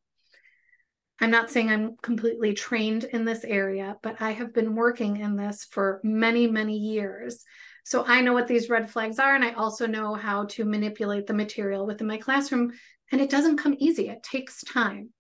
I'm 1.21 1.31
not 1.31 1.51
saying 1.51 1.71
I'm 1.71 1.97
completely 2.03 2.55
trained 2.55 3.05
in 3.05 3.25
this 3.25 3.45
area, 3.45 3.97
but 4.03 4.21
I 4.21 4.33
have 4.33 4.53
been 4.53 4.75
working 4.75 5.19
in 5.19 5.37
this 5.37 5.64
for 5.71 6.01
many, 6.03 6.49
many 6.49 6.77
years. 6.77 7.45
So 7.85 8.05
I 8.05 8.21
know 8.21 8.33
what 8.33 8.49
these 8.49 8.69
red 8.69 8.90
flags 8.90 9.19
are, 9.19 9.35
and 9.35 9.45
I 9.45 9.53
also 9.53 9.87
know 9.87 10.14
how 10.14 10.47
to 10.47 10.64
manipulate 10.64 11.27
the 11.27 11.35
material 11.35 11.87
within 11.87 12.09
my 12.09 12.19
classroom. 12.19 12.73
And 13.12 13.21
it 13.21 13.31
doesn't 13.31 13.59
come 13.59 13.77
easy, 13.79 14.09
it 14.09 14.23
takes 14.25 14.64
time. 14.64 15.11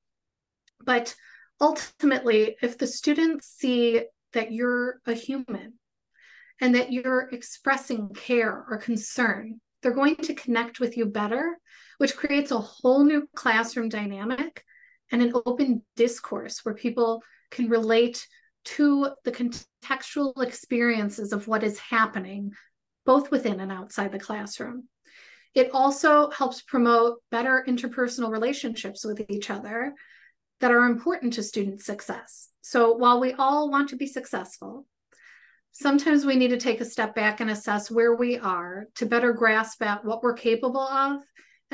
But 0.84 1.14
ultimately, 1.60 2.56
if 2.60 2.76
the 2.76 2.86
students 2.86 3.46
see 3.48 4.02
that 4.32 4.50
you're 4.50 5.00
a 5.06 5.12
human 5.12 5.74
and 6.60 6.74
that 6.74 6.92
you're 6.92 7.28
expressing 7.30 8.08
care 8.14 8.64
or 8.68 8.78
concern, 8.78 9.60
they're 9.84 9.92
going 9.92 10.16
to 10.16 10.34
connect 10.34 10.80
with 10.80 10.96
you 10.96 11.04
better, 11.04 11.58
which 11.98 12.16
creates 12.16 12.50
a 12.50 12.58
whole 12.58 13.04
new 13.04 13.28
classroom 13.36 13.90
dynamic 13.90 14.64
and 15.12 15.22
an 15.22 15.32
open 15.44 15.82
discourse 15.94 16.64
where 16.64 16.74
people 16.74 17.22
can 17.50 17.68
relate 17.68 18.26
to 18.64 19.10
the 19.24 19.30
contextual 19.30 20.42
experiences 20.42 21.34
of 21.34 21.46
what 21.46 21.62
is 21.62 21.78
happening, 21.78 22.52
both 23.04 23.30
within 23.30 23.60
and 23.60 23.70
outside 23.70 24.10
the 24.10 24.18
classroom. 24.18 24.88
It 25.54 25.70
also 25.74 26.30
helps 26.30 26.62
promote 26.62 27.18
better 27.30 27.62
interpersonal 27.68 28.30
relationships 28.30 29.04
with 29.04 29.22
each 29.28 29.50
other 29.50 29.92
that 30.60 30.72
are 30.72 30.86
important 30.86 31.34
to 31.34 31.42
student 31.42 31.82
success. 31.82 32.48
So 32.62 32.94
while 32.94 33.20
we 33.20 33.34
all 33.34 33.70
want 33.70 33.90
to 33.90 33.96
be 33.96 34.06
successful, 34.06 34.86
sometimes 35.74 36.24
we 36.24 36.36
need 36.36 36.48
to 36.48 36.56
take 36.56 36.80
a 36.80 36.84
step 36.84 37.14
back 37.14 37.40
and 37.40 37.50
assess 37.50 37.90
where 37.90 38.16
we 38.16 38.38
are 38.38 38.86
to 38.96 39.06
better 39.06 39.32
grasp 39.32 39.82
at 39.82 40.04
what 40.04 40.22
we're 40.22 40.34
capable 40.34 40.80
of 40.80 41.20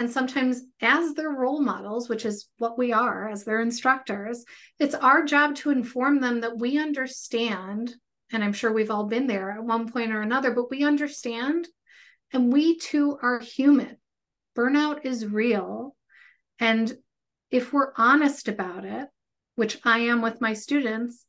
and 0.01 0.11
sometimes, 0.11 0.63
as 0.81 1.13
their 1.13 1.29
role 1.29 1.61
models, 1.61 2.09
which 2.09 2.25
is 2.25 2.49
what 2.57 2.79
we 2.79 2.91
are 2.91 3.29
as 3.29 3.45
their 3.45 3.61
instructors, 3.61 4.45
it's 4.79 4.95
our 4.95 5.25
job 5.25 5.57
to 5.57 5.71
inform 5.71 6.21
them 6.21 6.41
that 6.41 6.57
we 6.57 6.79
understand. 6.79 7.95
And 8.33 8.43
I'm 8.43 8.55
sure 8.55 8.73
we've 8.73 8.91
all 8.91 9.05
been 9.05 9.27
there 9.27 9.51
at 9.51 9.63
one 9.63 9.91
point 9.91 10.13
or 10.13 10.23
another, 10.23 10.53
but 10.53 10.71
we 10.71 10.85
understand. 10.85 11.69
And 12.33 12.51
we 12.51 12.79
too 12.79 13.19
are 13.21 13.41
human. 13.41 13.99
Burnout 14.57 15.05
is 15.05 15.27
real. 15.27 15.97
And 16.59 16.91
if 17.51 17.73
we're 17.73 17.93
honest 17.97 18.49
about 18.49 18.87
it, 18.87 19.09
which 19.57 19.79
I 19.85 19.99
am 19.99 20.23
with 20.23 20.41
my 20.41 20.55
students, 20.55 21.27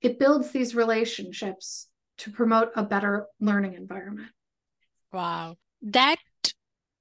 it 0.00 0.20
builds 0.20 0.52
these 0.52 0.76
relationships 0.76 1.88
to 2.22 2.30
promote 2.30 2.70
a 2.76 2.82
better 2.82 3.26
learning 3.40 3.74
environment. 3.74 4.28
Wow. 5.12 5.56
That 5.82 6.16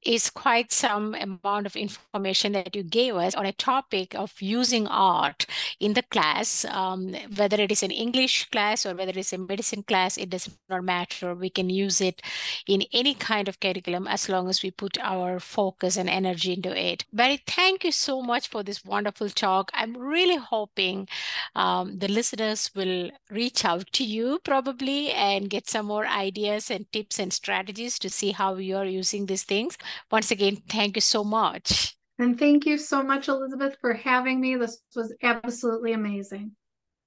is 0.04 0.30
quite 0.30 0.72
some 0.72 1.16
amount 1.16 1.66
of 1.66 1.76
information 1.76 2.54
that 2.54 2.76
you 2.76 2.84
gave 2.84 3.16
us 3.16 3.36
on 3.36 3.46
a 3.46 3.52
topic 3.52 4.16
of 4.16 4.42
using 4.42 4.88
art 4.88 5.46
in 5.80 5.94
the 5.94 6.04
class, 6.04 6.66
um, 6.66 7.14
whether 7.36 7.62
it 7.62 7.72
is 7.72 7.84
an 7.84 7.92
English 7.92 8.50
class 8.50 8.86
or 8.86 8.96
whether 8.96 9.14
it's 9.16 9.34
a 9.34 9.38
medicine 9.38 9.84
class, 9.84 10.18
it 10.18 10.30
does 10.30 10.50
not 10.70 10.84
matter. 10.84 11.36
We 11.36 11.50
can 11.50 11.70
use 11.70 12.02
it 12.02 12.22
in 12.68 12.84
any 12.94 13.14
kind 13.14 13.48
of 13.48 13.60
curriculum 13.60 14.08
as 14.08 14.30
long 14.30 14.50
as 14.50 14.64
we 14.64 14.72
put 14.72 14.98
our 15.00 15.40
focus 15.40 15.98
and 15.98 16.10
energy 16.10 16.54
into 16.54 16.76
it. 16.78 17.06
Bari, 17.14 17.42
thank 17.46 17.84
you 17.84 17.92
so 17.92 18.22
much 18.22 18.48
for 18.48 18.64
this 18.64 18.84
wonderful 18.84 19.30
talk. 19.30 19.72
I'm 19.74 19.96
really 19.96 20.38
hoping 20.38 21.08
um, 21.56 22.00
the 22.00 22.08
listeners 22.08 22.72
will 22.76 23.12
reach 23.30 23.66
out 23.66 23.92
to 23.94 24.04
you 24.04 24.40
probably 24.44 25.12
and 25.12 25.50
get 25.50 25.70
some 25.70 25.86
more 25.86 26.08
ideas 26.08 26.72
and 26.72 26.92
tips 26.92 27.20
and 27.20 27.32
strategies 27.32 28.00
to 28.00 28.10
see 28.10 28.32
how 28.32 28.56
you're 28.56 28.86
using 28.86 29.26
these 29.26 29.44
things. 29.44 29.78
Once 30.12 30.32
again, 30.32 30.58
thank 30.70 30.98
you 30.98 31.02
so 31.02 31.24
much. 31.24 31.96
And 32.20 32.38
thank 32.38 32.66
you 32.66 32.78
so 32.78 33.02
much, 33.02 33.28
Elizabeth, 33.28 33.78
for 33.82 33.94
having 33.94 34.40
me. 34.40 34.56
This 34.56 34.82
was 34.96 35.14
absolutely 35.24 35.94
amazing. 35.94 36.52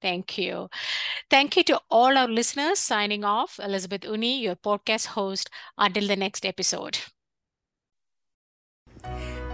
Thank 0.03 0.37
you. 0.37 0.69
Thank 1.31 1.57
you 1.57 1.65
to 1.65 1.81
all 1.91 2.19
our 2.19 2.29
listeners. 2.29 2.79
Signing 2.79 3.25
off, 3.25 3.59
Elizabeth 3.63 4.05
Uni, 4.05 4.43
your 4.43 4.57
podcast 4.57 5.07
host. 5.07 5.51
Until 5.79 6.09
the 6.09 6.17
next 6.17 6.45
episode. 6.45 6.99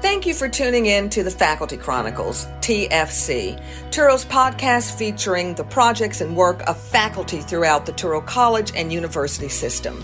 Thank 0.00 0.24
you 0.24 0.32
for 0.32 0.48
tuning 0.48 0.86
in 0.86 1.10
to 1.10 1.22
the 1.22 1.30
Faculty 1.30 1.76
Chronicles, 1.76 2.46
TFC, 2.62 3.62
Touro's 3.90 4.24
podcast 4.24 4.96
featuring 4.96 5.54
the 5.54 5.64
projects 5.64 6.22
and 6.22 6.34
work 6.34 6.66
of 6.66 6.80
faculty 6.80 7.40
throughout 7.40 7.84
the 7.84 7.92
Turo 7.92 8.24
College 8.24 8.72
and 8.74 8.90
University 8.90 9.50
system. 9.50 10.02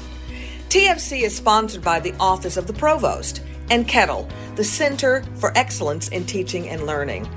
TFC 0.68 1.22
is 1.22 1.36
sponsored 1.36 1.82
by 1.82 2.00
the 2.00 2.12
Office 2.18 2.56
of 2.56 2.66
the 2.66 2.72
Provost 2.72 3.40
and 3.70 3.86
CETL, 3.86 4.28
the 4.56 4.64
Center 4.64 5.22
for 5.36 5.56
Excellence 5.56 6.08
in 6.08 6.26
Teaching 6.26 6.68
and 6.68 6.86
Learning. 6.86 7.28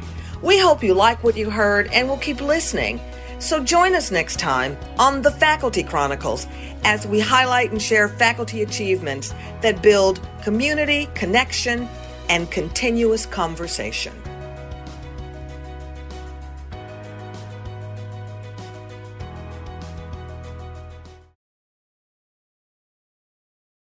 We 0.41 0.57
hope 0.57 0.83
you 0.83 0.95
like 0.95 1.23
what 1.23 1.37
you 1.37 1.49
heard 1.49 1.87
and 1.93 2.07
will 2.07 2.17
keep 2.17 2.41
listening. 2.41 2.99
So 3.37 3.63
join 3.63 3.93
us 3.93 4.09
next 4.09 4.39
time 4.39 4.77
on 4.97 5.21
the 5.21 5.31
Faculty 5.31 5.83
Chronicles 5.83 6.47
as 6.83 7.05
we 7.05 7.19
highlight 7.19 7.71
and 7.71 7.81
share 7.81 8.09
faculty 8.09 8.63
achievements 8.63 9.33
that 9.61 9.83
build 9.83 10.27
community, 10.43 11.07
connection, 11.13 11.87
and 12.29 12.49
continuous 12.49 13.25
conversation. 13.27 14.13